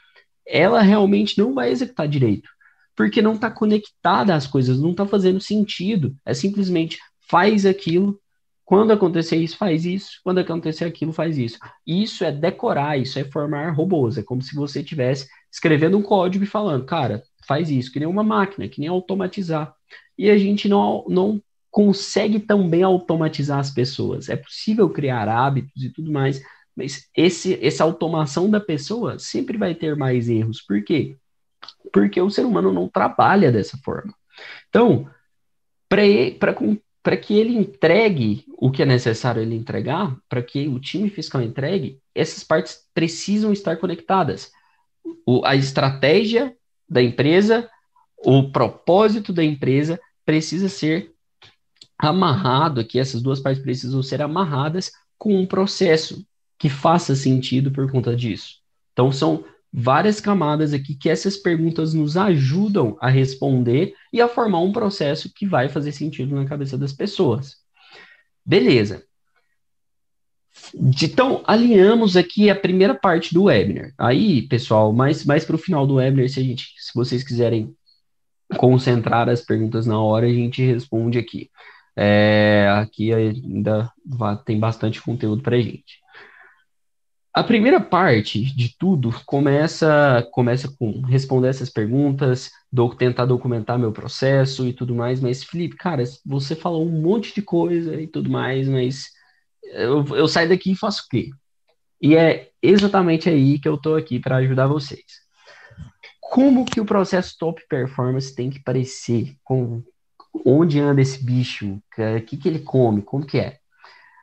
[0.48, 2.50] ela realmente não vai executar direito,
[2.96, 6.16] porque não está conectada às coisas, não está fazendo sentido.
[6.26, 6.98] É simplesmente
[7.30, 8.20] faz aquilo,
[8.70, 11.58] quando acontecer isso, faz isso, quando acontecer aquilo, faz isso.
[11.86, 14.18] Isso é decorar, isso é formar robôs.
[14.18, 18.08] É como se você estivesse escrevendo um código e falando, cara, faz isso, que nem
[18.08, 19.74] uma máquina, que nem automatizar.
[20.18, 24.30] E a gente não, não consegue também automatizar as pessoas.
[24.30, 26.42] É possível criar hábitos e tudo mais,
[26.76, 30.62] mas esse, essa automação da pessoa sempre vai ter mais erros.
[30.62, 31.18] Por quê?
[31.92, 34.14] Porque o ser humano não trabalha dessa forma.
[34.70, 35.10] Então,
[35.88, 41.42] para que ele entregue o que é necessário ele entregar, para que o time fiscal
[41.42, 44.52] entregue, essas partes precisam estar conectadas.
[45.26, 46.56] O, a estratégia
[46.88, 47.70] da empresa,
[48.18, 51.14] o propósito da empresa precisa ser
[51.98, 56.26] amarrado aqui, essas duas partes precisam ser amarradas com um processo
[56.58, 58.56] que faça sentido por conta disso.
[58.94, 64.62] Então, são várias camadas aqui que essas perguntas nos ajudam a responder e a formar
[64.62, 67.58] um processo que vai fazer sentido na cabeça das pessoas.
[68.46, 69.09] Beleza.
[70.76, 73.94] Então, alinhamos aqui a primeira parte do webinar.
[73.98, 77.76] Aí, pessoal, mais, mais para o final do webinar, se, a gente, se vocês quiserem
[78.58, 81.50] concentrar as perguntas na hora, a gente responde aqui.
[81.96, 83.92] É, aqui ainda
[84.46, 86.00] tem bastante conteúdo para a gente.
[87.34, 93.92] A primeira parte de tudo começa começa com responder essas perguntas, do, tentar documentar meu
[93.92, 98.30] processo e tudo mais, mas Felipe, cara, você falou um monte de coisa e tudo
[98.30, 99.12] mais, mas
[99.74, 101.30] eu, eu saio daqui e faço o quê?
[102.02, 105.04] E é exatamente aí que eu estou aqui para ajudar vocês.
[106.22, 109.36] Como que o processo top performance tem que parecer?
[109.44, 109.84] Com,
[110.46, 111.82] onde anda esse bicho?
[111.98, 113.02] O que, que ele come?
[113.02, 113.58] Como que é?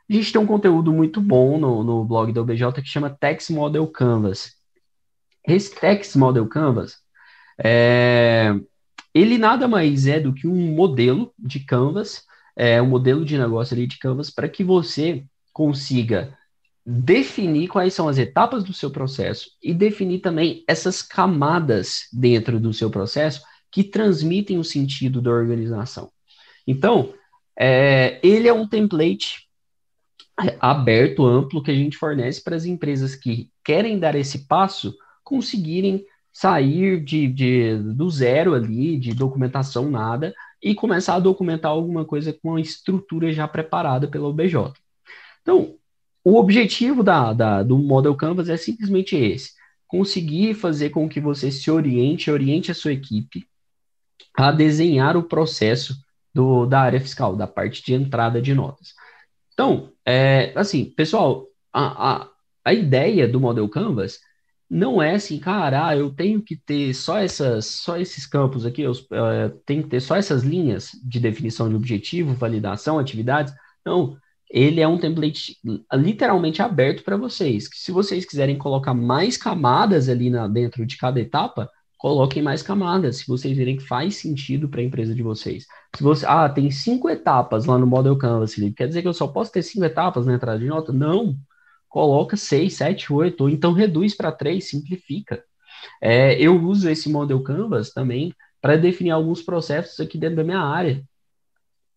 [0.08, 3.50] A gente tem um conteúdo muito bom no, no blog da OBJ que chama Text
[3.50, 4.52] Model Canvas.
[5.46, 6.96] Esse Text Model Canvas,
[7.62, 8.54] é,
[9.12, 12.24] ele nada mais é do que um modelo de Canvas,
[12.56, 15.24] é, um modelo de negócio ali de Canvas, para que você
[15.56, 16.36] consiga
[16.84, 22.74] definir quais são as etapas do seu processo e definir também essas camadas dentro do
[22.74, 23.40] seu processo
[23.72, 26.12] que transmitem o sentido da organização.
[26.66, 27.14] Então,
[27.58, 29.48] é, ele é um template
[30.60, 36.04] aberto, amplo, que a gente fornece para as empresas que querem dar esse passo conseguirem
[36.30, 42.30] sair de, de, do zero ali, de documentação nada, e começar a documentar alguma coisa
[42.30, 44.74] com a estrutura já preparada pela OBJ.
[45.46, 45.76] Então,
[46.24, 49.52] o objetivo da, da, do Model Canvas é simplesmente esse:
[49.86, 53.46] conseguir fazer com que você se oriente, oriente a sua equipe
[54.36, 55.94] a desenhar o processo
[56.34, 58.92] do, da área fiscal, da parte de entrada de notas.
[59.54, 62.28] Então, é, assim, pessoal, a, a,
[62.64, 64.18] a ideia do Model Canvas
[64.68, 68.82] não é assim, cara, ah, eu tenho que ter só essas, só esses campos aqui,
[68.82, 73.54] eu uh, tenho que ter só essas linhas de definição de objetivo, validação, atividades.
[73.84, 74.18] Não,
[74.50, 75.56] ele é um template
[75.92, 77.68] literalmente aberto para vocês.
[77.68, 82.62] Que se vocês quiserem colocar mais camadas ali na, dentro de cada etapa, coloquem mais
[82.62, 85.66] camadas, se vocês verem que faz sentido para a empresa de vocês.
[85.96, 89.14] Se você, ah, tem cinco etapas lá no Model Canvas, Felipe, quer dizer que eu
[89.14, 90.92] só posso ter cinco etapas na entrada de nota?
[90.92, 91.36] Não.
[91.88, 95.42] coloca 6, 7, 8, ou então reduz para 3, simplifica.
[96.02, 100.60] É, eu uso esse Model Canvas também para definir alguns processos aqui dentro da minha
[100.60, 101.02] área.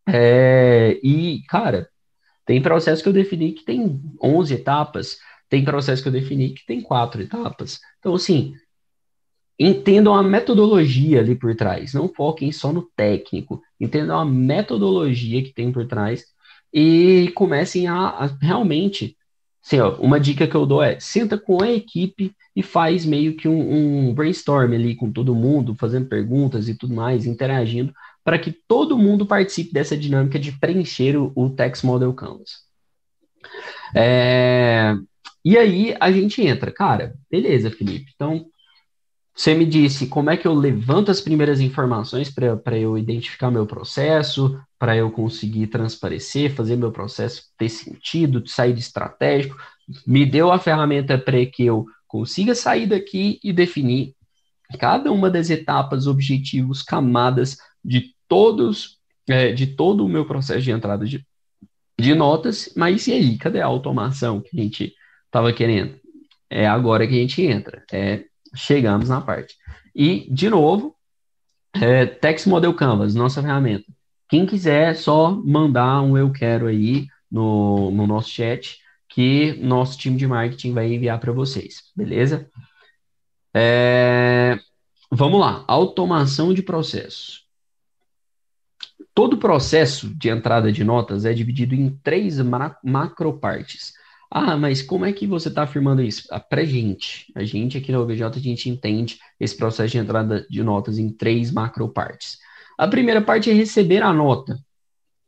[0.07, 1.89] É, e, cara,
[2.49, 6.65] tem processo que eu defini que tem 11 etapas, tem processo que eu defini que
[6.65, 7.79] tem quatro etapas.
[7.99, 8.55] Então, assim,
[9.59, 15.53] entendam a metodologia ali por trás, não foquem só no técnico, entendam a metodologia que
[15.53, 16.25] tem por trás
[16.73, 19.15] e comecem a, a realmente.
[19.63, 23.35] Assim, ó, uma dica que eu dou é: senta com a equipe e faz meio
[23.35, 28.39] que um, um brainstorm ali com todo mundo, fazendo perguntas e tudo mais, interagindo, para
[28.39, 32.67] que todo mundo participe dessa dinâmica de preencher o, o Text Model Canvas.
[33.95, 34.95] É,
[35.43, 38.11] e aí a gente entra, cara, beleza, Felipe.
[38.13, 38.45] Então,
[39.35, 43.65] você me disse como é que eu levanto as primeiras informações para eu identificar meu
[43.65, 49.55] processo, para eu conseguir transparecer, fazer meu processo ter sentido, sair de estratégico.
[50.05, 54.13] Me deu a ferramenta para que eu consiga sair daqui e definir
[54.77, 60.71] cada uma das etapas, objetivos, camadas de todos, é, de todo o meu processo de
[60.71, 61.25] entrada de,
[61.99, 62.73] de notas.
[62.75, 64.93] Mas e aí, cadê a automação que a gente
[65.25, 65.99] estava querendo?
[66.49, 67.83] É agora que a gente entra.
[67.91, 69.55] É, chegamos na parte.
[69.95, 70.95] E, de novo,
[71.73, 73.85] é, Text Model Canvas, nossa ferramenta.
[74.27, 80.15] Quem quiser, só mandar um eu quero aí no, no nosso chat que nosso time
[80.15, 82.47] de marketing vai enviar para vocês, beleza?
[83.53, 84.59] É,
[85.11, 87.41] vamos lá, automação de processo.
[89.19, 92.39] Todo processo de entrada de notas é dividido em três
[92.81, 93.91] macropartes.
[94.31, 96.25] Ah, mas como é que você está afirmando isso?
[96.31, 100.47] Ah, para gente, a gente aqui na OBJ, a gente entende esse processo de entrada
[100.49, 102.37] de notas em três macropartes.
[102.77, 104.57] A primeira parte é receber a nota.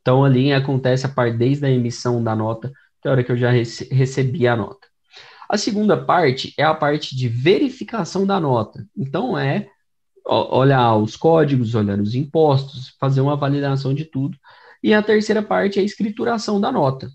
[0.00, 3.36] Então, ali acontece a parte desde a emissão da nota até a hora que eu
[3.36, 4.88] já rece recebi a nota.
[5.50, 8.86] A segunda parte é a parte de verificação da nota.
[8.96, 9.68] Então, é
[10.26, 14.36] olhar os códigos, olhar os impostos, fazer uma validação de tudo.
[14.82, 17.10] E a terceira parte é a escrituração da nota.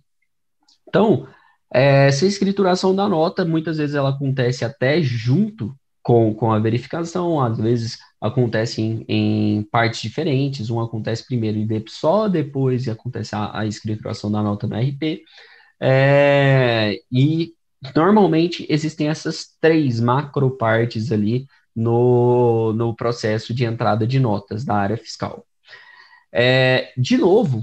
[0.87, 1.27] Então,
[1.69, 7.57] essa escrituração da nota, muitas vezes ela acontece até junto com, com a verificação, às
[7.57, 13.65] vezes acontece em, em partes diferentes, um acontece primeiro e só depois acontece a, a
[13.65, 15.21] escrituração da nota no RP.
[15.79, 17.53] É, e
[17.95, 21.45] normalmente existem essas três macro partes ali
[21.77, 25.45] no, no processo de entrada de notas da área fiscal.
[26.33, 27.61] É, de novo,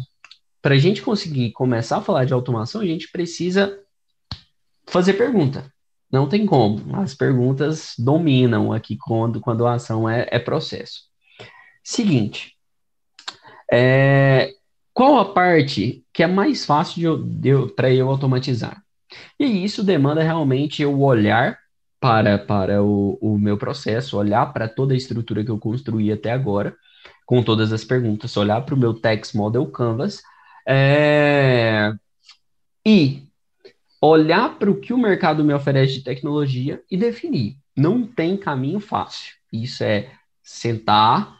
[0.62, 3.76] para a gente conseguir começar a falar de automação, a gente precisa
[4.86, 5.68] fazer pergunta.
[6.12, 6.94] Não tem como.
[6.96, 11.08] As perguntas dominam aqui quando, quando a ação é, é processo.
[11.82, 12.52] Seguinte,
[13.72, 14.52] é,
[14.92, 17.28] qual a parte que é mais fácil
[17.74, 18.80] para eu automatizar?
[19.40, 21.58] E isso demanda realmente eu olhar
[22.00, 26.32] para, para o, o meu processo, olhar para toda a estrutura que eu construí até
[26.32, 26.76] agora,
[27.26, 30.22] com todas as perguntas, olhar para o meu Text Model Canvas
[30.66, 31.92] é,
[32.86, 33.22] e
[34.00, 37.56] olhar para o que o mercado me oferece de tecnologia e definir.
[37.76, 39.32] Não tem caminho fácil.
[39.52, 40.10] Isso é
[40.42, 41.38] sentar,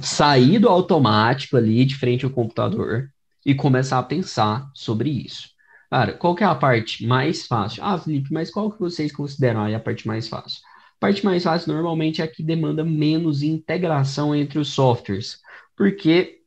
[0.00, 3.08] sair do automático ali de frente ao computador
[3.44, 5.55] e começar a pensar sobre isso.
[5.90, 7.82] Cara, qual que é a parte mais fácil?
[7.84, 10.60] Ah, Felipe, mas qual que vocês consideram aí a parte mais fácil?
[10.96, 15.38] A parte mais fácil normalmente é a que demanda menos integração entre os softwares,
[15.76, 16.40] porque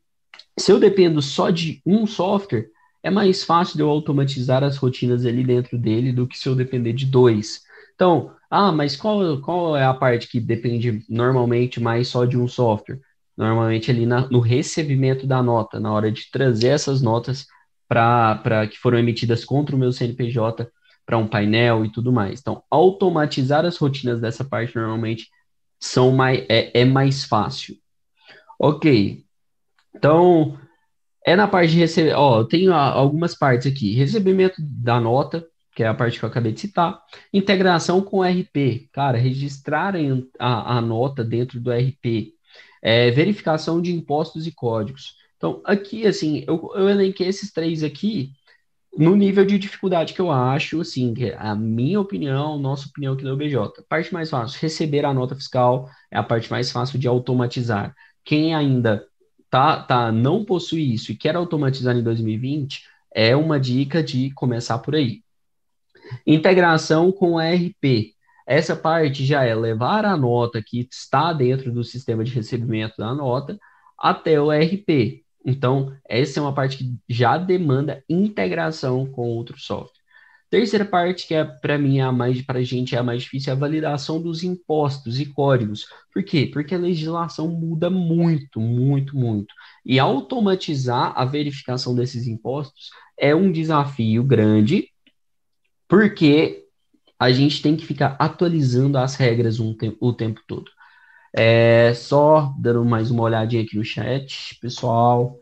[0.57, 2.69] se eu dependo só de um software,
[3.01, 6.55] é mais fácil de eu automatizar as rotinas ali dentro dele do que se eu
[6.55, 7.61] depender de dois.
[7.95, 12.47] Então, ah, mas qual, qual é a parte que depende normalmente mais só de um
[12.47, 12.99] software?
[13.39, 17.47] normalmente ali na, no recebimento da nota, na hora de trazer essas notas
[17.89, 20.71] para que foram emitidas contra o meu CNPJ
[21.05, 22.39] para um painel e tudo mais.
[22.39, 25.27] Então, automatizar as rotinas dessa parte normalmente
[25.79, 27.75] são mais, é, é mais fácil.
[28.59, 29.25] Ok.
[29.95, 30.57] Então,
[31.25, 32.13] é na parte de receber.
[32.13, 36.29] Ó, eu tenho algumas partes aqui: recebimento da nota, que é a parte que eu
[36.29, 37.01] acabei de citar,
[37.33, 38.89] integração com o RP.
[38.93, 42.35] Cara, registrarem a, a nota dentro do RP
[42.81, 45.15] é, verificação de impostos e códigos.
[45.39, 48.33] Então, aqui, assim, eu, eu elenquei esses três aqui
[48.97, 53.23] no nível de dificuldade que eu acho, assim, é a minha opinião, nossa opinião aqui
[53.23, 53.55] do OBJ.
[53.87, 57.95] Parte mais fácil, receber a nota fiscal é a parte mais fácil de automatizar.
[58.25, 59.07] Quem ainda
[59.49, 62.83] tá, tá, não possui isso e quer automatizar em 2020,
[63.15, 65.23] é uma dica de começar por aí.
[66.27, 68.13] Integração com o ERP.
[68.45, 73.13] Essa parte já é levar a nota que está dentro do sistema de recebimento da
[73.15, 73.57] nota
[73.97, 75.23] até o RP.
[75.45, 79.99] Então, essa é uma parte que já demanda integração com outro software.
[80.49, 83.21] Terceira parte, que é para mim é a mais para a gente é a mais
[83.21, 85.85] difícil, é a validação dos impostos e códigos.
[86.11, 86.49] Por quê?
[86.51, 89.53] Porque a legislação muda muito, muito, muito.
[89.85, 94.89] E automatizar a verificação desses impostos é um desafio grande,
[95.87, 96.65] porque
[97.19, 100.71] a gente tem que ficar atualizando as regras um te o tempo todo.
[101.33, 105.37] É, só dando mais uma olhadinha aqui no chat, pessoal.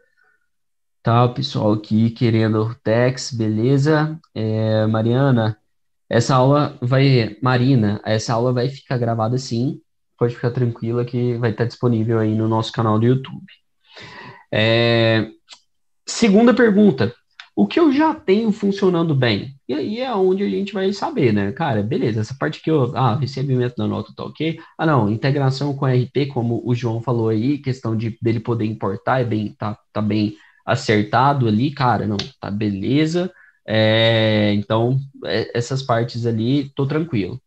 [1.02, 4.20] Tá, o pessoal aqui querendo Tex, beleza?
[4.36, 5.58] É, Mariana,
[6.10, 7.38] essa aula vai.
[7.42, 9.82] Marina, essa aula vai ficar gravada sim.
[10.18, 13.46] Pode ficar tranquila que vai estar disponível aí no nosso canal do YouTube.
[14.52, 15.30] É,
[16.06, 17.14] segunda pergunta.
[17.58, 19.56] O que eu já tenho funcionando bem?
[19.68, 21.52] E aí é onde a gente vai saber, né?
[21.52, 22.96] Cara, beleza, essa parte que eu.
[22.96, 24.60] Ah, recebimento da nota tá ok.
[24.78, 29.22] Ah, não, integração com RP, como o João falou aí, questão de dele poder importar,
[29.22, 33.32] é bem, tá, tá bem acertado ali, cara, não, tá beleza.
[33.68, 37.42] É, então, é, essas partes ali, tô tranquilo.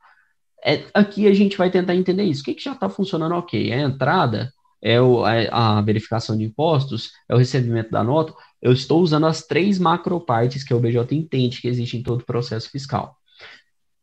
[0.65, 2.43] É, aqui a gente vai tentar entender isso.
[2.43, 3.71] O que, que já está funcionando ok?
[3.71, 4.53] É a entrada,
[4.83, 8.35] é o, a, é a, verificação de impostos, é o recebimento da nota.
[8.61, 12.27] Eu estou usando as três macropartes que o BJ entende que existe em todo o
[12.27, 13.17] processo fiscal.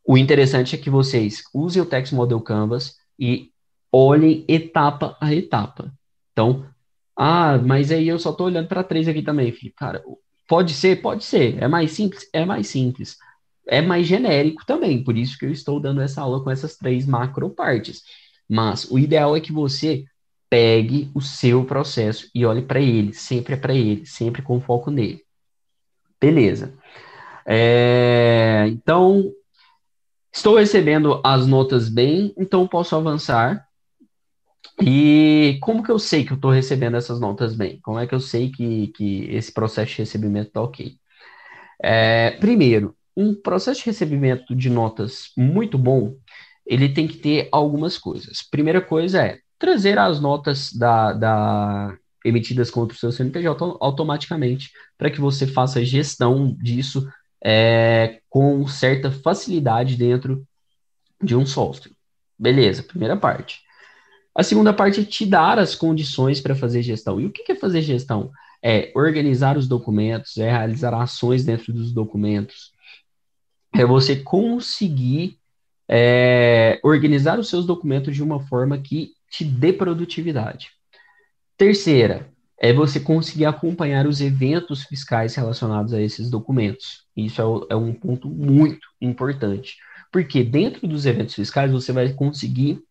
[0.06, 3.52] O interessante é que vocês usem o Text Model Canvas e
[3.92, 5.94] olhem etapa a etapa.
[6.32, 6.66] Então,
[7.16, 9.54] ah, mas aí eu só estou olhando para três aqui também.
[9.76, 10.04] Cara,
[10.48, 11.02] pode ser?
[11.02, 11.62] Pode ser.
[11.62, 12.30] É mais simples?
[12.32, 13.18] É mais simples.
[13.68, 17.06] É mais genérico também, por isso que eu estou dando essa aula com essas três
[17.06, 18.02] macro partes.
[18.48, 20.06] Mas o ideal é que você
[20.50, 24.90] pegue o seu processo e olhe para ele, sempre é para ele, sempre com foco
[24.90, 25.24] nele.
[26.20, 26.74] Beleza.
[27.46, 29.32] É, então,
[30.34, 33.68] estou recebendo as notas bem, então posso avançar
[34.82, 37.80] e como que eu sei que eu estou recebendo essas notas bem?
[37.82, 40.96] Como é que eu sei que, que esse processo de recebimento está ok?
[41.82, 46.16] É, primeiro, um processo de recebimento de notas muito bom,
[46.66, 48.44] ele tem que ter algumas coisas.
[48.44, 55.10] Primeira coisa é trazer as notas da, da emitidas contra o seu CNPJ automaticamente, para
[55.10, 57.08] que você faça gestão disso
[57.44, 60.46] é, com certa facilidade dentro
[61.22, 61.92] de um software.
[62.38, 63.62] Beleza, primeira parte.
[64.36, 67.20] A segunda parte é te dar as condições para fazer gestão.
[67.20, 68.32] E o que é fazer gestão?
[68.62, 72.72] É organizar os documentos, é realizar ações dentro dos documentos,
[73.74, 75.40] é você conseguir
[75.88, 80.72] é, organizar os seus documentos de uma forma que te dê produtividade.
[81.58, 87.06] Terceira, é você conseguir acompanhar os eventos fiscais relacionados a esses documentos.
[87.16, 89.78] Isso é, é um ponto muito importante,
[90.12, 92.82] porque dentro dos eventos fiscais você vai conseguir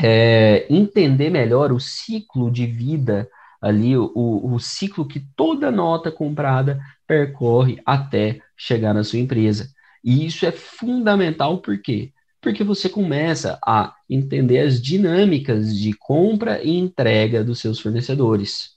[0.00, 3.28] é, entender melhor o ciclo de vida
[3.60, 9.68] ali, o, o ciclo que toda nota comprada percorre até chegar na sua empresa.
[10.04, 12.12] E isso é fundamental por quê?
[12.40, 18.76] Porque você começa a entender as dinâmicas de compra e entrega dos seus fornecedores.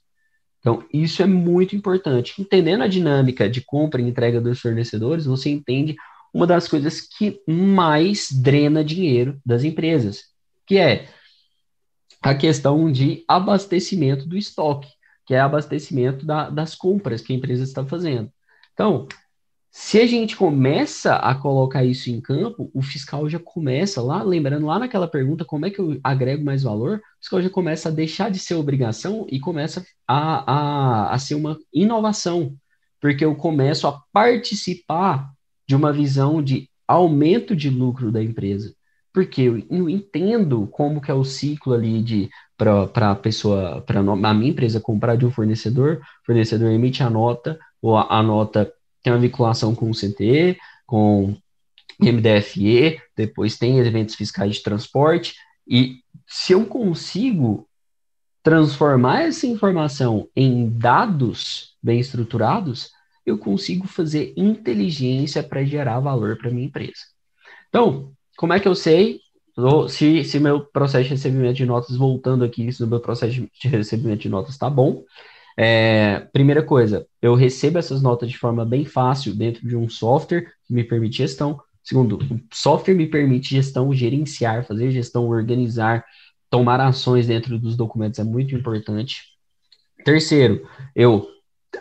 [0.59, 2.39] Então, isso é muito importante.
[2.39, 5.95] Entendendo a dinâmica de compra e entrega dos fornecedores, você entende
[6.33, 10.25] uma das coisas que mais drena dinheiro das empresas,
[10.65, 11.07] que é
[12.21, 14.87] a questão de abastecimento do estoque,
[15.25, 18.31] que é abastecimento da, das compras que a empresa está fazendo.
[18.73, 19.07] Então,
[19.71, 24.65] se a gente começa a colocar isso em campo, o fiscal já começa lá, lembrando
[24.65, 27.91] lá naquela pergunta, como é que eu agrego mais valor, o fiscal já começa a
[27.91, 30.51] deixar de ser obrigação e começa a,
[31.09, 32.55] a, a ser uma inovação,
[32.99, 35.31] porque eu começo a participar
[35.67, 38.75] de uma visão de aumento de lucro da empresa
[39.13, 43.99] porque eu, eu entendo como que é o ciclo ali de para a pessoa, para
[43.99, 48.71] a minha empresa comprar de um fornecedor, fornecedor emite a nota, ou a, a nota
[49.03, 51.35] tem uma vinculação com o CTE, com
[51.99, 55.35] MDFE, depois tem eventos fiscais de transporte,
[55.67, 57.67] e se eu consigo
[58.43, 62.89] transformar essa informação em dados bem estruturados,
[63.25, 67.01] eu consigo fazer inteligência para gerar valor para minha empresa.
[67.69, 69.19] Então, como é que eu sei
[69.89, 73.67] se, se meu processo de recebimento de notas, voltando aqui, se o meu processo de
[73.67, 75.03] recebimento de notas está bom?
[75.57, 80.51] É, primeira coisa, eu recebo essas notas de forma bem fácil dentro de um software
[80.65, 81.59] que me permite gestão.
[81.83, 86.05] Segundo, o software me permite gestão, gerenciar, fazer gestão, organizar,
[86.49, 89.23] tomar ações dentro dos documentos é muito importante.
[90.03, 91.27] Terceiro, eu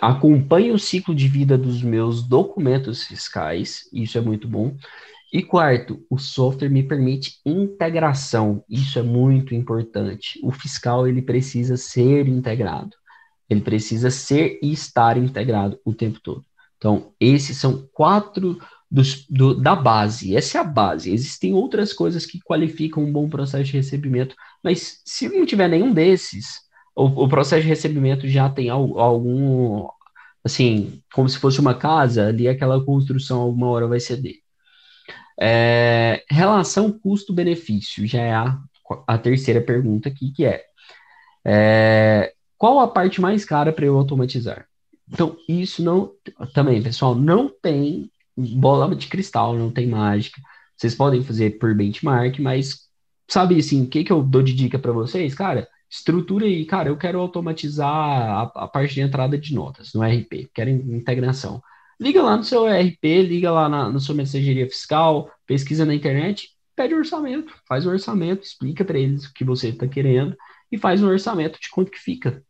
[0.01, 4.77] acompanho o ciclo de vida dos meus documentos fiscais, isso é muito bom.
[5.33, 8.65] E quarto, o software me permite integração.
[8.69, 10.41] Isso é muito importante.
[10.43, 12.97] O fiscal ele precisa ser integrado.
[13.51, 16.45] Ele precisa ser e estar integrado o tempo todo.
[16.79, 18.59] Então, esses são quatro
[19.29, 20.37] do, da base.
[20.37, 21.13] Essa é a base.
[21.13, 25.93] Existem outras coisas que qualificam um bom processo de recebimento, mas se não tiver nenhum
[25.93, 26.61] desses,
[26.97, 29.87] o, o processo de recebimento já tem algum,
[30.45, 34.37] assim, como se fosse uma casa, ali aquela construção alguma hora vai ceder.
[35.39, 38.59] É, relação custo-benefício já é a,
[39.07, 40.65] a terceira pergunta aqui, que é,
[41.45, 44.67] é qual a parte mais cara para eu automatizar?
[45.11, 46.13] Então, isso não.
[46.53, 50.43] Também, pessoal, não tem bola de cristal, não tem mágica.
[50.77, 52.81] Vocês podem fazer por benchmark, mas
[53.27, 55.35] sabe assim, o que, que eu dou de dica para vocês?
[55.35, 60.03] Cara, estrutura aí, cara, eu quero automatizar a, a, parte de entrada de notas no
[60.03, 61.63] RP, quero integração.
[61.99, 66.51] Liga lá no seu RP, liga lá na, na sua mensageria fiscal, pesquisa na internet,
[66.77, 70.37] pede orçamento, faz o orçamento, explica para eles o que você está querendo
[70.71, 72.45] e faz um orçamento de quanto que fica.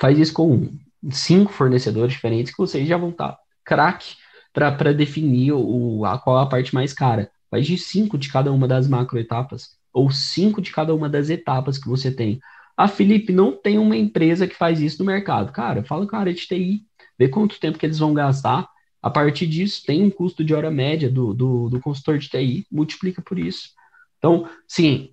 [0.00, 0.70] Faz isso com
[1.10, 4.16] cinco fornecedores diferentes que vocês já vão estar tá craque
[4.52, 7.30] para definir o, a, qual a parte mais cara.
[7.50, 11.30] Faz de cinco de cada uma das macro etapas, ou cinco de cada uma das
[11.30, 12.40] etapas que você tem.
[12.76, 15.52] Ah, Felipe, não tem uma empresa que faz isso no mercado.
[15.52, 16.82] Cara, fala com a área de TI,
[17.18, 18.68] vê quanto tempo que eles vão gastar.
[19.02, 22.66] A partir disso, tem um custo de hora média do, do, do consultor de TI,
[22.70, 23.70] multiplica por isso.
[24.18, 25.10] Então, sim,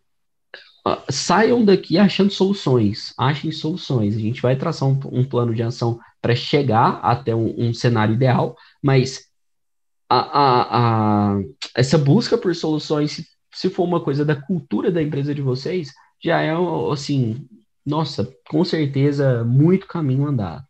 [1.10, 4.16] saiam daqui achando soluções, achem soluções.
[4.16, 8.14] A gente vai traçar um, um plano de ação para chegar até um, um, cenário
[8.14, 9.26] ideal, mas
[10.10, 11.42] a, a, a,
[11.76, 15.94] essa busca por soluções, se, se for uma coisa da cultura da empresa de vocês,
[16.24, 16.52] já é
[16.92, 17.48] assim,
[17.86, 20.64] nossa, com certeza muito caminho andado.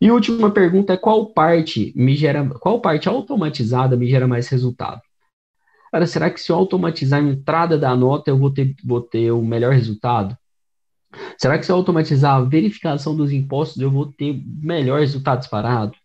[0.00, 5.00] E última pergunta é qual parte me gera, qual parte automatizada me gera mais resultado?
[5.92, 9.30] Cara, será que se eu automatizar a entrada da nota eu vou ter, vou ter
[9.32, 10.36] o melhor resultado?
[11.36, 15.96] Será que se eu automatizar a verificação dos impostos eu vou ter melhor resultado disparado?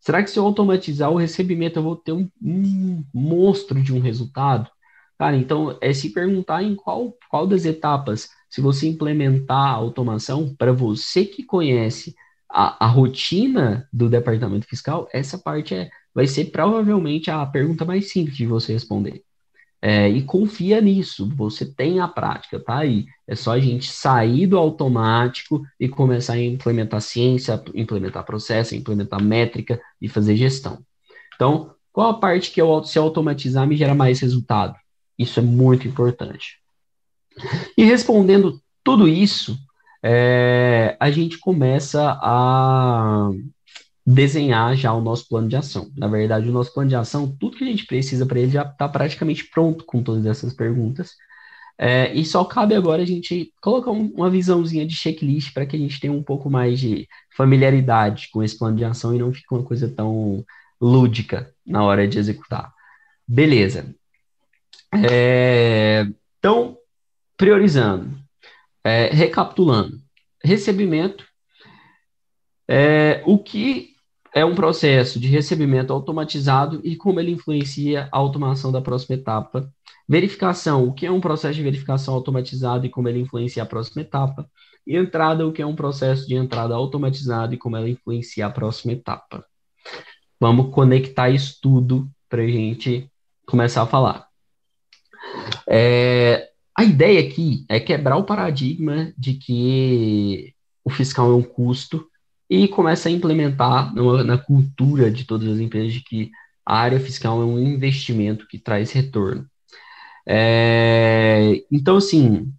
[0.00, 4.00] Será que se eu automatizar o recebimento eu vou ter um, um monstro de um
[4.00, 4.68] resultado?
[5.18, 10.54] Cara, então é se perguntar em qual, qual das etapas, se você implementar a automação,
[10.56, 12.14] para você que conhece
[12.50, 18.10] a, a rotina do departamento fiscal, essa parte é, vai ser provavelmente a pergunta mais
[18.10, 19.22] simples de você responder.
[19.84, 23.04] É, e confia nisso, você tem a prática, tá aí.
[23.26, 29.20] É só a gente sair do automático e começar a implementar ciência, implementar processo, implementar
[29.20, 30.78] métrica e fazer gestão.
[31.34, 34.76] Então, qual a parte que eu, se automatizar, me gera mais resultado?
[35.18, 36.58] Isso é muito importante.
[37.76, 39.58] E respondendo tudo isso,
[40.02, 43.30] é, a gente começa a
[44.04, 45.90] desenhar já o nosso plano de ação.
[45.96, 48.62] Na verdade, o nosso plano de ação, tudo que a gente precisa para ele já
[48.62, 51.14] está praticamente pronto com todas essas perguntas.
[51.78, 55.74] É, e só cabe agora a gente colocar um, uma visãozinha de checklist para que
[55.76, 59.32] a gente tenha um pouco mais de familiaridade com esse plano de ação e não
[59.32, 60.44] fique uma coisa tão
[60.80, 62.72] lúdica na hora de executar.
[63.26, 63.94] Beleza.
[65.10, 66.06] É,
[66.38, 66.76] então,
[67.36, 68.16] priorizando,
[68.84, 69.98] é, recapitulando,
[70.44, 71.24] recebimento,
[72.68, 73.91] é, o que
[74.34, 79.70] é um processo de recebimento automatizado e como ele influencia a automação da próxima etapa.
[80.08, 84.02] Verificação, o que é um processo de verificação automatizado e como ele influencia a próxima
[84.02, 84.48] etapa.
[84.86, 88.50] E entrada, o que é um processo de entrada automatizado e como ela influencia a
[88.50, 89.44] próxima etapa.
[90.40, 93.08] Vamos conectar isso tudo para a gente
[93.46, 94.26] começar a falar.
[95.68, 100.54] É, a ideia aqui é quebrar o paradigma de que
[100.84, 102.08] o fiscal é um custo
[102.54, 106.30] e começa a implementar no, na cultura de todas as empresas de que
[106.66, 109.48] a área fiscal é um investimento que traz retorno.
[110.28, 112.52] É, então, assim,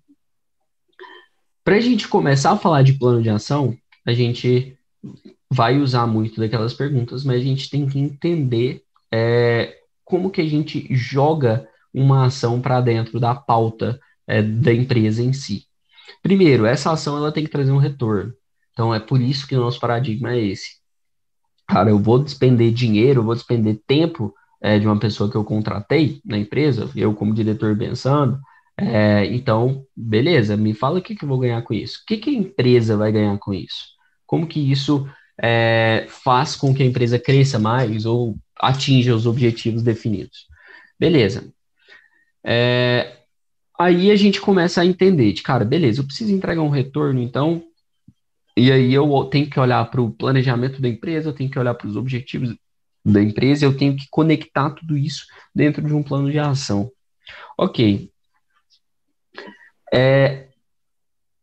[1.63, 4.75] para a gente começar a falar de plano de ação, a gente
[5.47, 8.81] vai usar muito daquelas perguntas, mas a gente tem que entender
[9.11, 15.21] é, como que a gente joga uma ação para dentro da pauta é, da empresa
[15.21, 15.67] em si.
[16.23, 18.33] Primeiro, essa ação ela tem que trazer um retorno.
[18.73, 20.81] Então é por isso que o nosso paradigma é esse.
[21.67, 25.43] Cara, eu vou despender dinheiro, eu vou despender tempo é, de uma pessoa que eu
[25.43, 28.39] contratei na empresa, eu como diretor pensando,
[28.77, 31.99] é, então, beleza, me fala o que, que eu vou ganhar com isso.
[32.01, 33.93] O que, que a empresa vai ganhar com isso?
[34.25, 35.07] Como que isso
[35.41, 40.47] é, faz com que a empresa cresça mais ou atinja os objetivos definidos?
[40.99, 41.53] Beleza.
[42.43, 43.17] É,
[43.79, 47.63] aí a gente começa a entender de, cara, beleza, eu preciso entregar um retorno, então
[48.55, 51.73] e aí eu tenho que olhar para o planejamento da empresa, eu tenho que olhar
[51.73, 52.55] para os objetivos
[53.05, 56.91] da empresa, eu tenho que conectar tudo isso dentro de um plano de ação.
[57.57, 58.09] Ok.
[59.93, 60.47] É,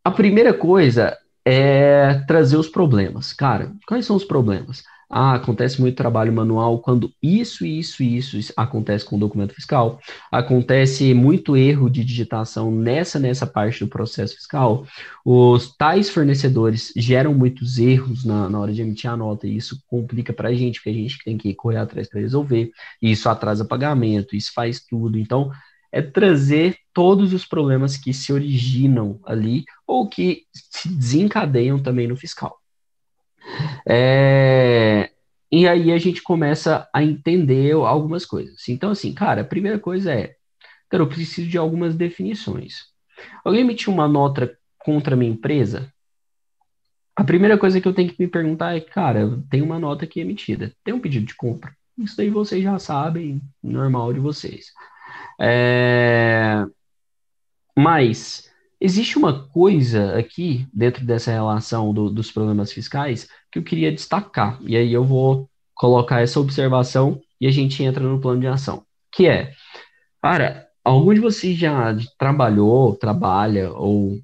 [0.05, 3.33] a primeira coisa é trazer os problemas.
[3.33, 4.83] Cara, quais são os problemas?
[5.13, 9.99] Ah, acontece muito trabalho manual quando isso, isso, isso, isso acontece com o documento fiscal.
[10.31, 14.87] Acontece muito erro de digitação nessa, nessa parte do processo fiscal.
[15.25, 19.83] Os tais fornecedores geram muitos erros na, na hora de emitir a nota e isso
[19.89, 22.71] complica para a gente, porque a gente tem que correr atrás para resolver.
[23.03, 25.19] Isso atrasa pagamento, isso faz tudo.
[25.19, 25.51] Então,
[25.91, 32.17] é trazer todos os problemas que se originam ali ou que se desencadeiam também no
[32.17, 32.60] fiscal.
[33.87, 35.11] É,
[35.51, 38.69] e aí a gente começa a entender algumas coisas.
[38.69, 40.37] Então, assim, cara, a primeira coisa é,
[40.89, 42.85] cara, eu preciso de algumas definições.
[43.45, 45.93] Alguém emitiu uma nota contra a minha empresa?
[47.17, 50.21] A primeira coisa que eu tenho que me perguntar é, cara, tem uma nota aqui
[50.21, 51.75] emitida, tem um pedido de compra.
[51.99, 54.73] Isso daí vocês já sabem, normal de vocês.
[55.39, 56.65] É...
[57.77, 63.93] Mas existe uma coisa aqui, dentro dessa relação do, dos problemas fiscais, que eu queria
[63.93, 64.59] destacar.
[64.63, 68.85] E aí eu vou colocar essa observação e a gente entra no plano de ação.
[69.13, 69.53] Que é,
[70.23, 74.19] cara, algum de vocês já trabalhou, trabalha ou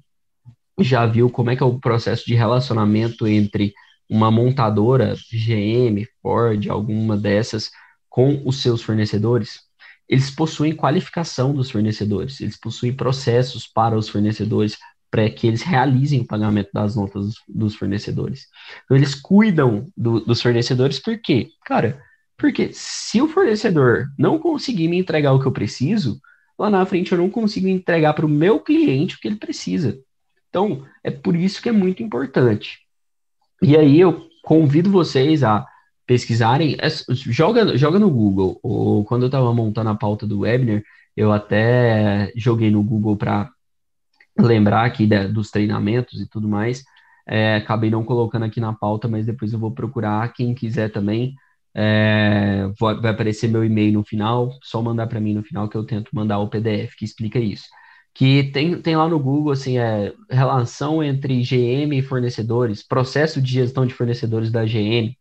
[0.79, 3.73] já viu como é que é o processo de relacionamento entre
[4.09, 7.71] uma montadora, GM, Ford, alguma dessas,
[8.07, 9.61] com os seus fornecedores?
[10.07, 14.77] Eles possuem qualificação dos fornecedores, eles possuem processos para os fornecedores,
[15.09, 18.47] para que eles realizem o pagamento das notas dos fornecedores.
[18.83, 21.49] Então, eles cuidam do, dos fornecedores, por quê?
[21.65, 22.01] Cara,
[22.37, 26.19] porque se o fornecedor não conseguir me entregar o que eu preciso,
[26.57, 29.97] lá na frente eu não consigo entregar para o meu cliente o que ele precisa.
[30.49, 32.79] Então, é por isso que é muito importante.
[33.61, 35.65] E aí eu convido vocês a
[36.05, 38.59] pesquisarem, é, joga, joga no Google.
[38.63, 40.81] Ou quando eu estava montando a pauta do webinar,
[41.15, 43.49] eu até joguei no Google para
[44.39, 46.83] lembrar aqui dos treinamentos e tudo mais.
[47.27, 50.31] É, acabei não colocando aqui na pauta, mas depois eu vou procurar.
[50.33, 51.35] Quem quiser também,
[51.75, 54.57] é, vai aparecer meu e-mail no final.
[54.63, 57.65] Só mandar para mim no final que eu tento mandar o PDF que explica isso.
[58.13, 63.51] Que tem, tem lá no Google, assim, é, relação entre GM e fornecedores, processo de
[63.53, 65.15] gestão de fornecedores da GM.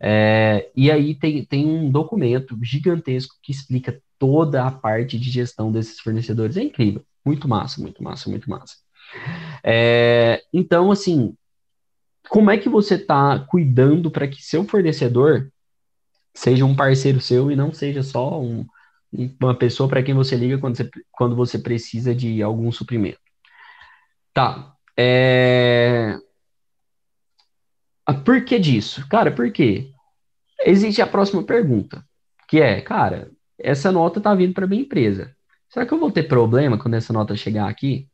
[0.00, 5.72] É, e aí tem, tem um documento gigantesco que explica toda a parte de gestão
[5.72, 6.56] desses fornecedores.
[6.56, 7.04] É incrível.
[7.26, 8.76] Muito massa, muito massa, muito massa.
[9.64, 11.36] É, então, assim,
[12.28, 15.50] como é que você está cuidando para que seu fornecedor
[16.32, 18.64] seja um parceiro seu e não seja só um,
[19.40, 23.18] uma pessoa para quem você liga quando você, quando você precisa de algum suprimento?
[24.32, 24.74] Tá.
[24.96, 26.16] É...
[28.24, 29.06] Por que disso?
[29.08, 29.90] Cara, por quê?
[30.64, 32.04] Existe a próxima pergunta,
[32.48, 35.35] que é, cara, essa nota está vindo para minha empresa.
[35.68, 38.08] Será que eu vou ter problema quando essa nota chegar aqui?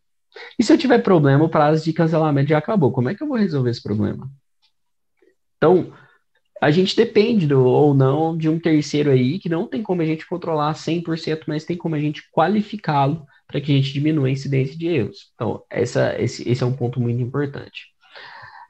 [0.59, 2.93] E se eu tiver problema, o prazo de cancelamento já acabou.
[2.93, 4.31] Como é que eu vou resolver esse problema?
[5.57, 5.93] Então,
[6.61, 10.05] a gente depende do, ou não de um terceiro aí que não tem como a
[10.05, 14.31] gente controlar 100%, mas tem como a gente qualificá-lo para que a gente diminua a
[14.31, 15.31] incidência de erros.
[15.35, 17.89] Então, essa, esse, esse é um ponto muito importante.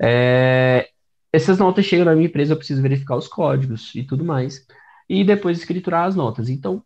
[0.03, 0.89] É,
[1.33, 4.67] essas notas chegam na minha empresa, eu preciso verificar os códigos e tudo mais.
[5.09, 6.49] E depois escriturar as notas.
[6.49, 6.83] Então,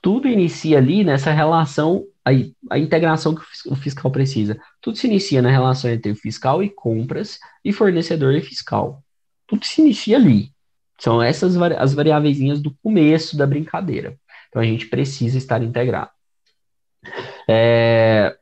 [0.00, 2.30] tudo inicia ali nessa relação, a,
[2.70, 4.58] a integração que o fiscal precisa.
[4.80, 9.02] Tudo se inicia na relação entre o fiscal e compras e fornecedor e fiscal.
[9.46, 10.52] Tudo se inicia ali.
[10.98, 14.16] São essas as variáveis do começo da brincadeira.
[14.48, 16.10] Então a gente precisa estar integrado.
[17.48, 18.36] É...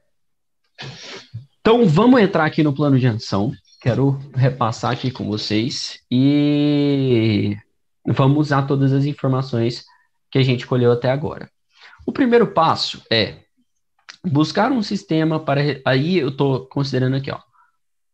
[1.60, 3.52] Então vamos entrar aqui no plano de ação.
[3.80, 7.56] Quero repassar aqui com vocês e
[8.06, 9.84] vamos usar todas as informações
[10.32, 11.48] que a gente colheu até agora.
[12.06, 13.40] O primeiro passo é
[14.24, 15.60] buscar um sistema para.
[15.84, 17.38] Aí eu estou considerando aqui, ó.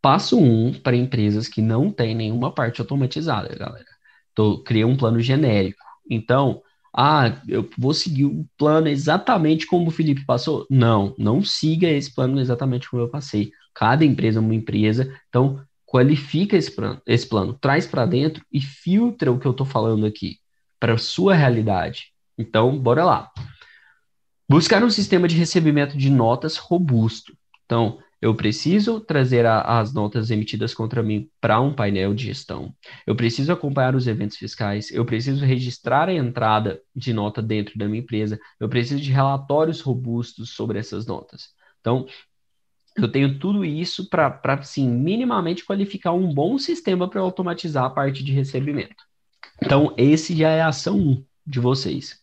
[0.03, 3.87] Passo 1 um, para empresas que não têm nenhuma parte automatizada, galera.
[4.35, 5.83] Tô, criei um plano genérico.
[6.09, 6.63] Então,
[6.95, 10.67] ah, eu vou seguir o plano exatamente como o Felipe passou?
[10.71, 13.51] Não, não siga esse plano exatamente como eu passei.
[13.75, 18.61] Cada empresa é uma empresa, então qualifica esse plano, esse plano traz para dentro e
[18.61, 20.39] filtra o que eu estou falando aqui
[20.79, 22.13] para a sua realidade.
[22.37, 23.31] Então, bora lá.
[24.49, 27.37] Buscar um sistema de recebimento de notas robusto.
[27.65, 32.75] Então, eu preciso trazer a, as notas emitidas contra mim para um painel de gestão.
[33.07, 34.91] Eu preciso acompanhar os eventos fiscais.
[34.91, 38.39] Eu preciso registrar a entrada de nota dentro da minha empresa.
[38.59, 41.51] Eu preciso de relatórios robustos sobre essas notas.
[41.81, 42.07] Então,
[42.97, 48.25] eu tenho tudo isso para, sim, minimamente qualificar um bom sistema para automatizar a parte
[48.25, 49.08] de recebimento.
[49.63, 52.23] Então, esse já é a ação 1 de vocês.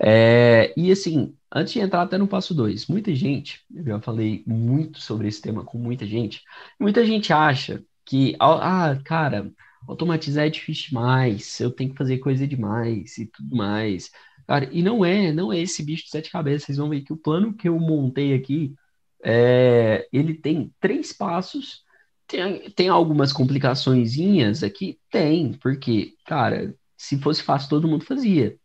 [0.00, 4.42] É, e assim, antes de entrar até no passo 2, muita gente, eu já falei
[4.46, 6.42] muito sobre esse tema com muita gente,
[6.78, 9.52] muita gente acha que, ah, cara,
[9.86, 14.10] automatizar é difícil demais, eu tenho que fazer coisa demais e tudo mais.
[14.46, 16.64] Cara, e não é, não é esse bicho de sete cabeças.
[16.64, 18.74] Vocês vão ver que o plano que eu montei aqui,
[19.22, 21.84] é, ele tem três passos.
[22.30, 25.00] Tem, tem algumas complicaçõezinhas aqui?
[25.10, 28.56] Tem, porque, cara, se fosse fácil, todo mundo fazia.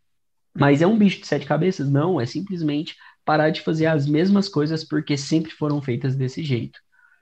[0.53, 1.89] Mas é um bicho de sete cabeças?
[1.89, 2.95] Não, é simplesmente
[3.25, 6.79] parar de fazer as mesmas coisas porque sempre foram feitas desse jeito.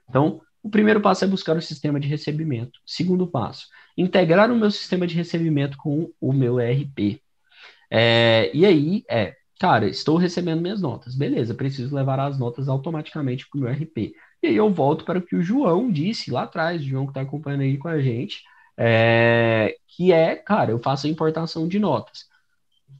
[0.08, 2.78] Então, o primeiro passo é buscar o sistema de recebimento.
[2.84, 3.66] Segundo passo,
[3.96, 7.22] integrar o meu sistema de recebimento com o meu ERP.
[7.90, 11.14] É, e aí, é, cara, estou recebendo minhas notas.
[11.14, 14.14] Beleza, preciso levar as notas automaticamente para o meu RP.
[14.44, 17.12] E aí eu volto para o que o João disse lá atrás, o João que
[17.12, 18.42] está acompanhando aí com a gente,
[18.76, 22.26] é, que é, cara, eu faço a importação de notas.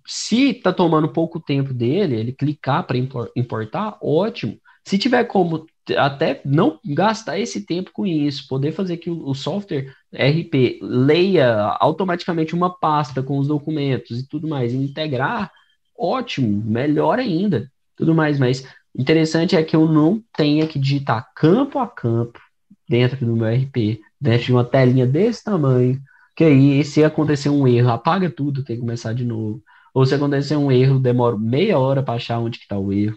[0.06, 2.96] Se está tomando pouco tempo dele, ele clicar para
[3.36, 4.58] importar, ótimo.
[4.86, 5.66] Se tiver como
[5.98, 12.54] até não gastar esse tempo com isso, poder fazer que o, software RP leia automaticamente
[12.54, 15.52] uma pasta com os documentos e tudo mais, e integrar,
[15.94, 18.38] ótimo, melhor ainda, tudo mais.
[18.38, 18.66] Mas
[18.96, 22.40] interessante é que eu não tenha que digitar campo a campo
[22.88, 26.00] dentro do meu RP, dentro de uma telinha desse tamanho,
[26.36, 29.62] que aí, se acontecer um erro, apaga tudo, tem que começar de novo.
[29.92, 33.16] Ou se acontecer um erro, demora meia hora para achar onde está o erro.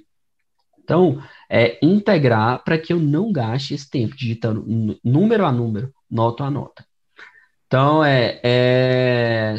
[0.77, 4.63] Então, é integrar para que eu não gaste esse tempo digitando
[5.03, 6.85] número a número, nota a nota.
[7.65, 9.55] Então, é, é...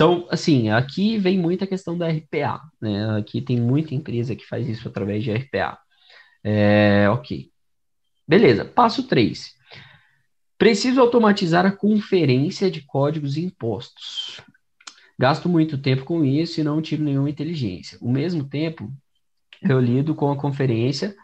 [0.00, 3.18] Então, assim, aqui vem muita questão da RPA, né?
[3.18, 5.78] Aqui tem muita empresa que faz isso através de RPA.
[6.42, 7.50] É, ok.
[8.26, 9.54] Beleza, passo 3.
[10.56, 14.40] Preciso automatizar a conferência de códigos e impostos.
[15.18, 17.98] Gasto muito tempo com isso e não tiro nenhuma inteligência.
[18.00, 18.90] Ao mesmo tempo,
[19.60, 21.14] eu lido com a conferência,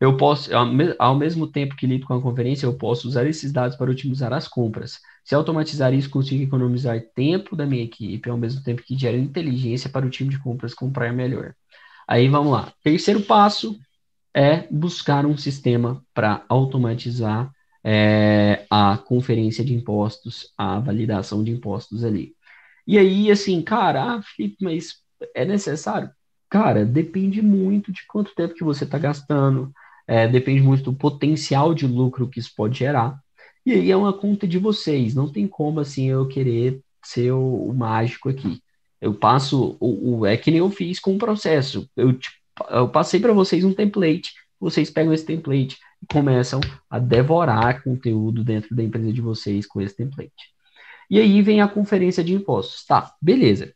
[0.00, 0.50] eu posso,
[0.98, 4.32] ao mesmo tempo que lido com a conferência, eu posso usar esses dados para otimizar
[4.32, 5.00] as compras.
[5.24, 9.88] Se automatizar isso, consigo economizar tempo da minha equipe, ao mesmo tempo que gera inteligência
[9.88, 11.54] para o time de compras comprar melhor.
[12.06, 12.72] Aí vamos lá.
[12.82, 13.78] Terceiro passo
[14.34, 17.50] é buscar um sistema para automatizar
[17.82, 22.34] é, a conferência de impostos, a validação de impostos ali.
[22.86, 24.96] E aí, assim, cara, ah, Felipe, mas
[25.34, 26.10] é necessário?
[26.50, 29.72] Cara, depende muito de quanto tempo que você está gastando,
[30.06, 33.18] é, depende muito do potencial de lucro que isso pode gerar.
[33.64, 37.68] E aí é uma conta de vocês, não tem como assim eu querer ser o,
[37.68, 38.60] o mágico aqui.
[39.00, 41.88] Eu passo, o, o, é que nem eu fiz com o processo.
[41.96, 42.36] Eu, tipo,
[42.70, 48.42] eu passei para vocês um template, vocês pegam esse template e começam a devorar conteúdo
[48.44, 50.54] dentro da empresa de vocês com esse template.
[51.10, 52.84] E aí vem a conferência de impostos.
[52.84, 53.72] Tá, beleza.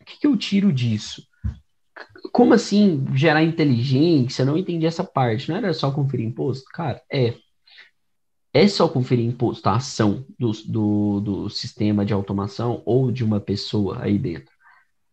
[0.00, 1.22] O que, que eu tiro disso?
[2.32, 4.44] Como assim gerar inteligência?
[4.44, 5.48] Não entendi essa parte.
[5.48, 6.64] Não era só conferir imposto?
[6.72, 7.34] Cara, é.
[8.52, 13.40] É só conferir imposto, a ação do, do, do sistema de automação ou de uma
[13.40, 14.52] pessoa aí dentro.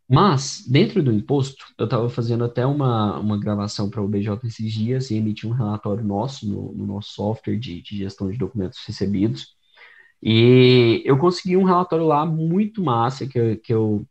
[0.07, 4.71] Mas, dentro do imposto, eu estava fazendo até uma, uma gravação para o BJ esses
[4.71, 8.79] dias e emiti um relatório nosso no, no nosso software de, de, gestão de documentos
[8.85, 9.55] recebidos.
[10.21, 14.07] E eu consegui um relatório lá muito massa que eu, que eu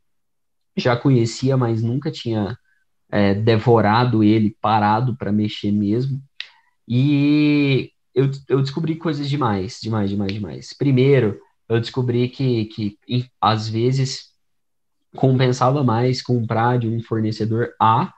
[0.77, 2.59] já conhecia, mas nunca tinha
[3.15, 6.21] é, devorado ele, parado para mexer mesmo.
[6.87, 10.73] E eu, eu descobri coisas demais, demais, demais, demais.
[10.73, 12.99] Primeiro, eu descobri que, que
[13.41, 14.33] às vezes
[15.15, 18.12] compensava mais comprar de um fornecedor A,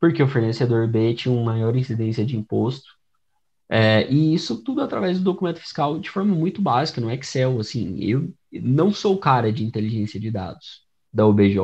[0.00, 2.88] porque o fornecedor B tinha uma maior incidência de imposto.
[3.68, 7.60] É, e isso tudo através do documento fiscal de forma muito básica, no Excel.
[7.60, 11.58] Assim, eu não sou cara de inteligência de dados da OBJ.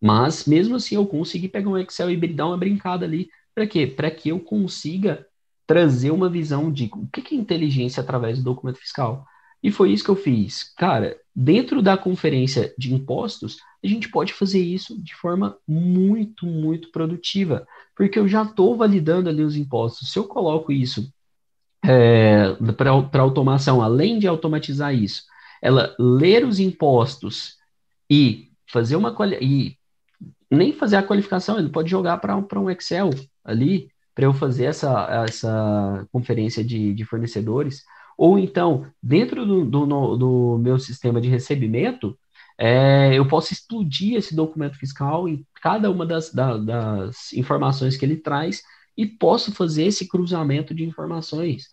[0.00, 3.28] Mas mesmo assim eu consegui pegar um Excel e dar uma brincada ali.
[3.54, 3.86] Para quê?
[3.86, 5.26] Para que eu consiga
[5.66, 9.26] trazer uma visão de o que é inteligência através do documento fiscal.
[9.62, 10.72] E foi isso que eu fiz.
[10.76, 16.90] Cara, dentro da conferência de impostos, a gente pode fazer isso de forma muito, muito
[16.90, 20.12] produtiva, porque eu já estou validando ali os impostos.
[20.12, 21.12] Se eu coloco isso
[21.84, 25.22] é, para automação, além de automatizar isso,
[25.60, 27.56] ela ler os impostos
[28.10, 29.77] e fazer uma e
[30.50, 33.10] nem fazer a qualificação, ele pode jogar para um Excel
[33.44, 37.84] ali, para eu fazer essa, essa conferência de, de fornecedores.
[38.16, 42.18] Ou então, dentro do, do, do meu sistema de recebimento,
[42.58, 48.04] é, eu posso explodir esse documento fiscal em cada uma das, da, das informações que
[48.04, 48.62] ele traz
[48.96, 51.68] e posso fazer esse cruzamento de informações.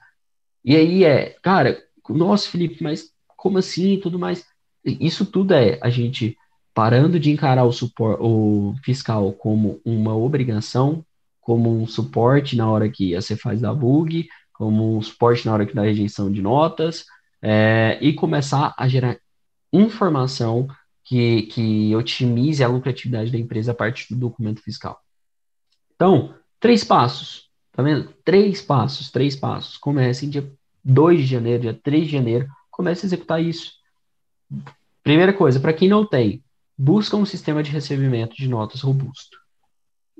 [0.63, 4.45] E aí é, cara, nossa, Felipe, mas como assim e tudo mais?
[4.83, 6.37] Isso tudo é a gente
[6.75, 11.05] parando de encarar o, supor, o fiscal como uma obrigação,
[11.39, 15.65] como um suporte na hora que você faz da bug, como um suporte na hora
[15.65, 17.05] que dá rejeição de notas,
[17.41, 19.17] é, e começar a gerar
[19.71, 20.67] informação
[21.01, 24.99] que, que otimize a lucratividade da empresa a partir do documento fiscal.
[25.95, 28.13] Então, três passos, tá vendo?
[28.25, 29.77] Três passos, três passos.
[29.77, 30.51] Comece em dia
[30.83, 33.73] 2 de janeiro, dia 3 de janeiro, comece a executar isso.
[35.01, 36.43] Primeira coisa, para quem não tem,
[36.77, 39.37] busca um sistema de recebimento de notas robusto.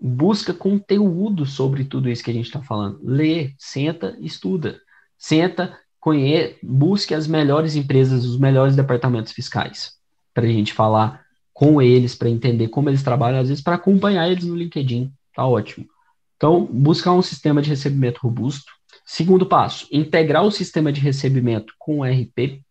[0.01, 2.99] Busca conteúdo sobre tudo isso que a gente está falando.
[3.03, 4.79] Lê, senta, estuda.
[5.17, 9.93] Senta, conhe busque as melhores empresas, os melhores departamentos fiscais,
[10.33, 14.29] para a gente falar com eles, para entender como eles trabalham, às vezes para acompanhar
[14.29, 15.11] eles no LinkedIn.
[15.33, 15.87] Tá ótimo.
[16.35, 18.71] Então, buscar um sistema de recebimento robusto.
[19.05, 22.61] Segundo passo, integrar o sistema de recebimento com o RP.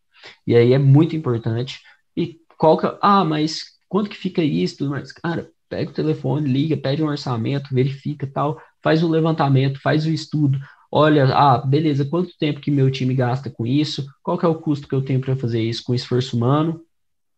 [0.47, 1.80] E aí é muito importante.
[2.16, 4.78] E qual que é, ah, mas quanto que fica isso?
[4.78, 5.12] Tudo mais?
[5.12, 10.11] Cara, pega o telefone, liga, pede um orçamento, verifica tal, faz o levantamento, faz o
[10.11, 10.59] estudo.
[10.90, 14.05] Olha, ah, beleza, quanto tempo que meu time gasta com isso?
[14.20, 16.80] Qual que é o custo que eu tenho para fazer isso com esforço humano?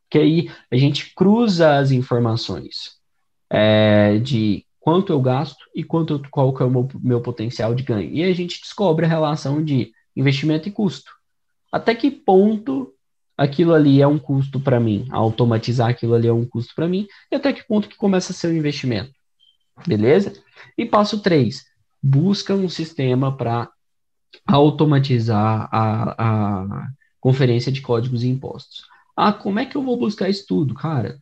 [0.08, 2.96] Que aí a gente cruza as informações
[3.50, 7.82] é, de quanto eu gasto e quanto qual que é o meu, meu potencial de
[7.82, 8.10] ganho.
[8.10, 11.12] E a gente descobre a relação de investimento e custo.
[11.70, 12.94] Até que ponto
[13.36, 17.06] aquilo ali é um custo para mim, automatizar aquilo ali é um custo para mim,
[17.30, 19.12] e até que ponto que começa a ser um investimento.
[19.86, 20.32] Beleza?
[20.76, 21.64] E passo 3,
[22.02, 23.70] busca um sistema para
[24.46, 26.88] automatizar a, a
[27.20, 28.86] conferência de códigos e impostos.
[29.16, 30.74] Ah, como é que eu vou buscar isso tudo?
[30.74, 31.18] Cara,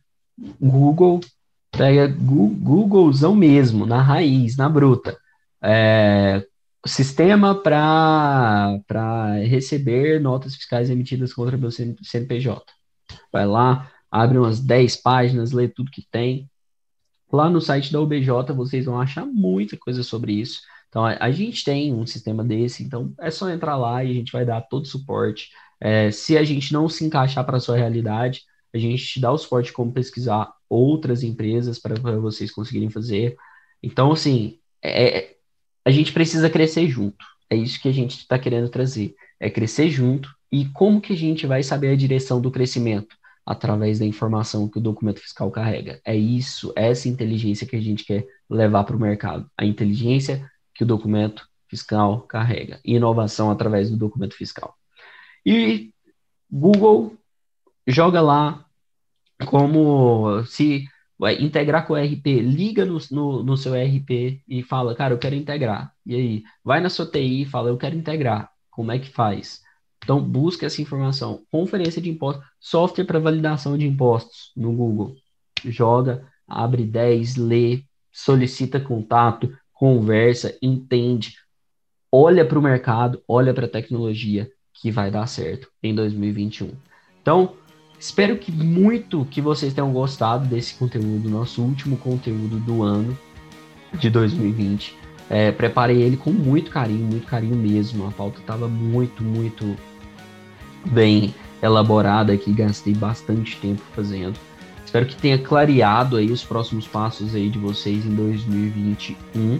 [0.59, 1.21] Google
[1.77, 5.17] Pega Googlezão mesmo, na raiz, na bruta.
[5.61, 6.45] É,
[6.87, 12.63] sistema para receber notas fiscais emitidas contra meu CNPJ.
[13.31, 16.49] Vai lá, abre umas 10 páginas, lê tudo que tem.
[17.31, 20.61] Lá no site da OBJ vocês vão achar muita coisa sobre isso.
[20.89, 24.13] Então, a, a gente tem um sistema desse, então é só entrar lá e a
[24.13, 25.49] gente vai dar todo o suporte.
[25.79, 29.31] É, se a gente não se encaixar para a sua realidade, a gente te dá
[29.31, 33.35] o suporte como pesquisar outras empresas para vocês conseguirem fazer.
[33.81, 35.34] Então, assim, é, é,
[35.85, 37.23] a gente precisa crescer junto.
[37.49, 39.15] É isso que a gente está querendo trazer.
[39.39, 40.33] É crescer junto.
[40.51, 43.15] E como que a gente vai saber a direção do crescimento?
[43.45, 46.01] Através da informação que o documento fiscal carrega.
[46.03, 49.47] É isso, é essa inteligência que a gente quer levar para o mercado.
[49.55, 52.79] A inteligência que o documento fiscal carrega.
[52.83, 54.75] Inovação através do documento fiscal.
[55.45, 55.93] E
[56.51, 57.15] Google
[57.87, 58.65] joga lá
[59.45, 60.87] como se
[61.17, 65.17] vai integrar com o RP, liga no, no, no, seu RP e fala, cara, eu
[65.17, 65.93] quero integrar.
[66.05, 68.49] E aí, vai na sua TI e fala, eu quero integrar.
[68.69, 69.61] Como é que faz?
[70.03, 71.43] Então, busca essa informação.
[71.51, 75.15] Conferência de impostos, software para validação de impostos no Google.
[75.63, 81.35] Joga, abre 10, lê, solicita contato, conversa, entende.
[82.11, 86.71] Olha para o mercado, olha para a tecnologia que vai dar certo em 2021.
[87.21, 87.55] Então,
[87.99, 93.17] Espero que muito que vocês tenham gostado desse conteúdo, nosso último conteúdo do ano
[93.93, 94.95] de 2020.
[95.29, 98.07] É, preparei ele com muito carinho, muito carinho mesmo.
[98.07, 99.75] A pauta estava muito, muito
[100.85, 104.37] bem elaborada aqui, gastei bastante tempo fazendo.
[104.85, 109.59] Espero que tenha clareado aí os próximos passos aí de vocês em 2021.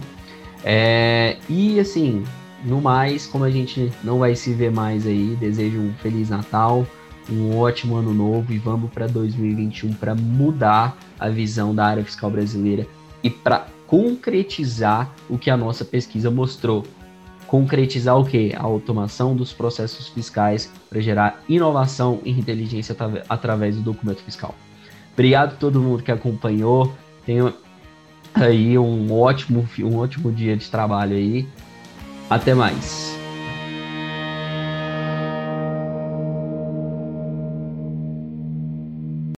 [0.64, 2.24] É, e assim,
[2.64, 6.86] no mais, como a gente não vai se ver mais aí, desejo um feliz Natal,
[7.30, 12.30] um ótimo ano novo e vamos para 2021 para mudar a visão da área fiscal
[12.30, 12.86] brasileira
[13.22, 16.84] e para concretizar o que a nossa pesquisa mostrou.
[17.46, 18.52] Concretizar o que?
[18.56, 22.96] A automação dos processos fiscais para gerar inovação e inteligência
[23.28, 24.54] através do documento fiscal.
[25.12, 26.92] Obrigado a todo mundo que acompanhou.
[27.24, 27.54] Tenha
[28.34, 31.48] aí um ótimo, um ótimo dia de trabalho aí.
[32.28, 33.15] Até mais.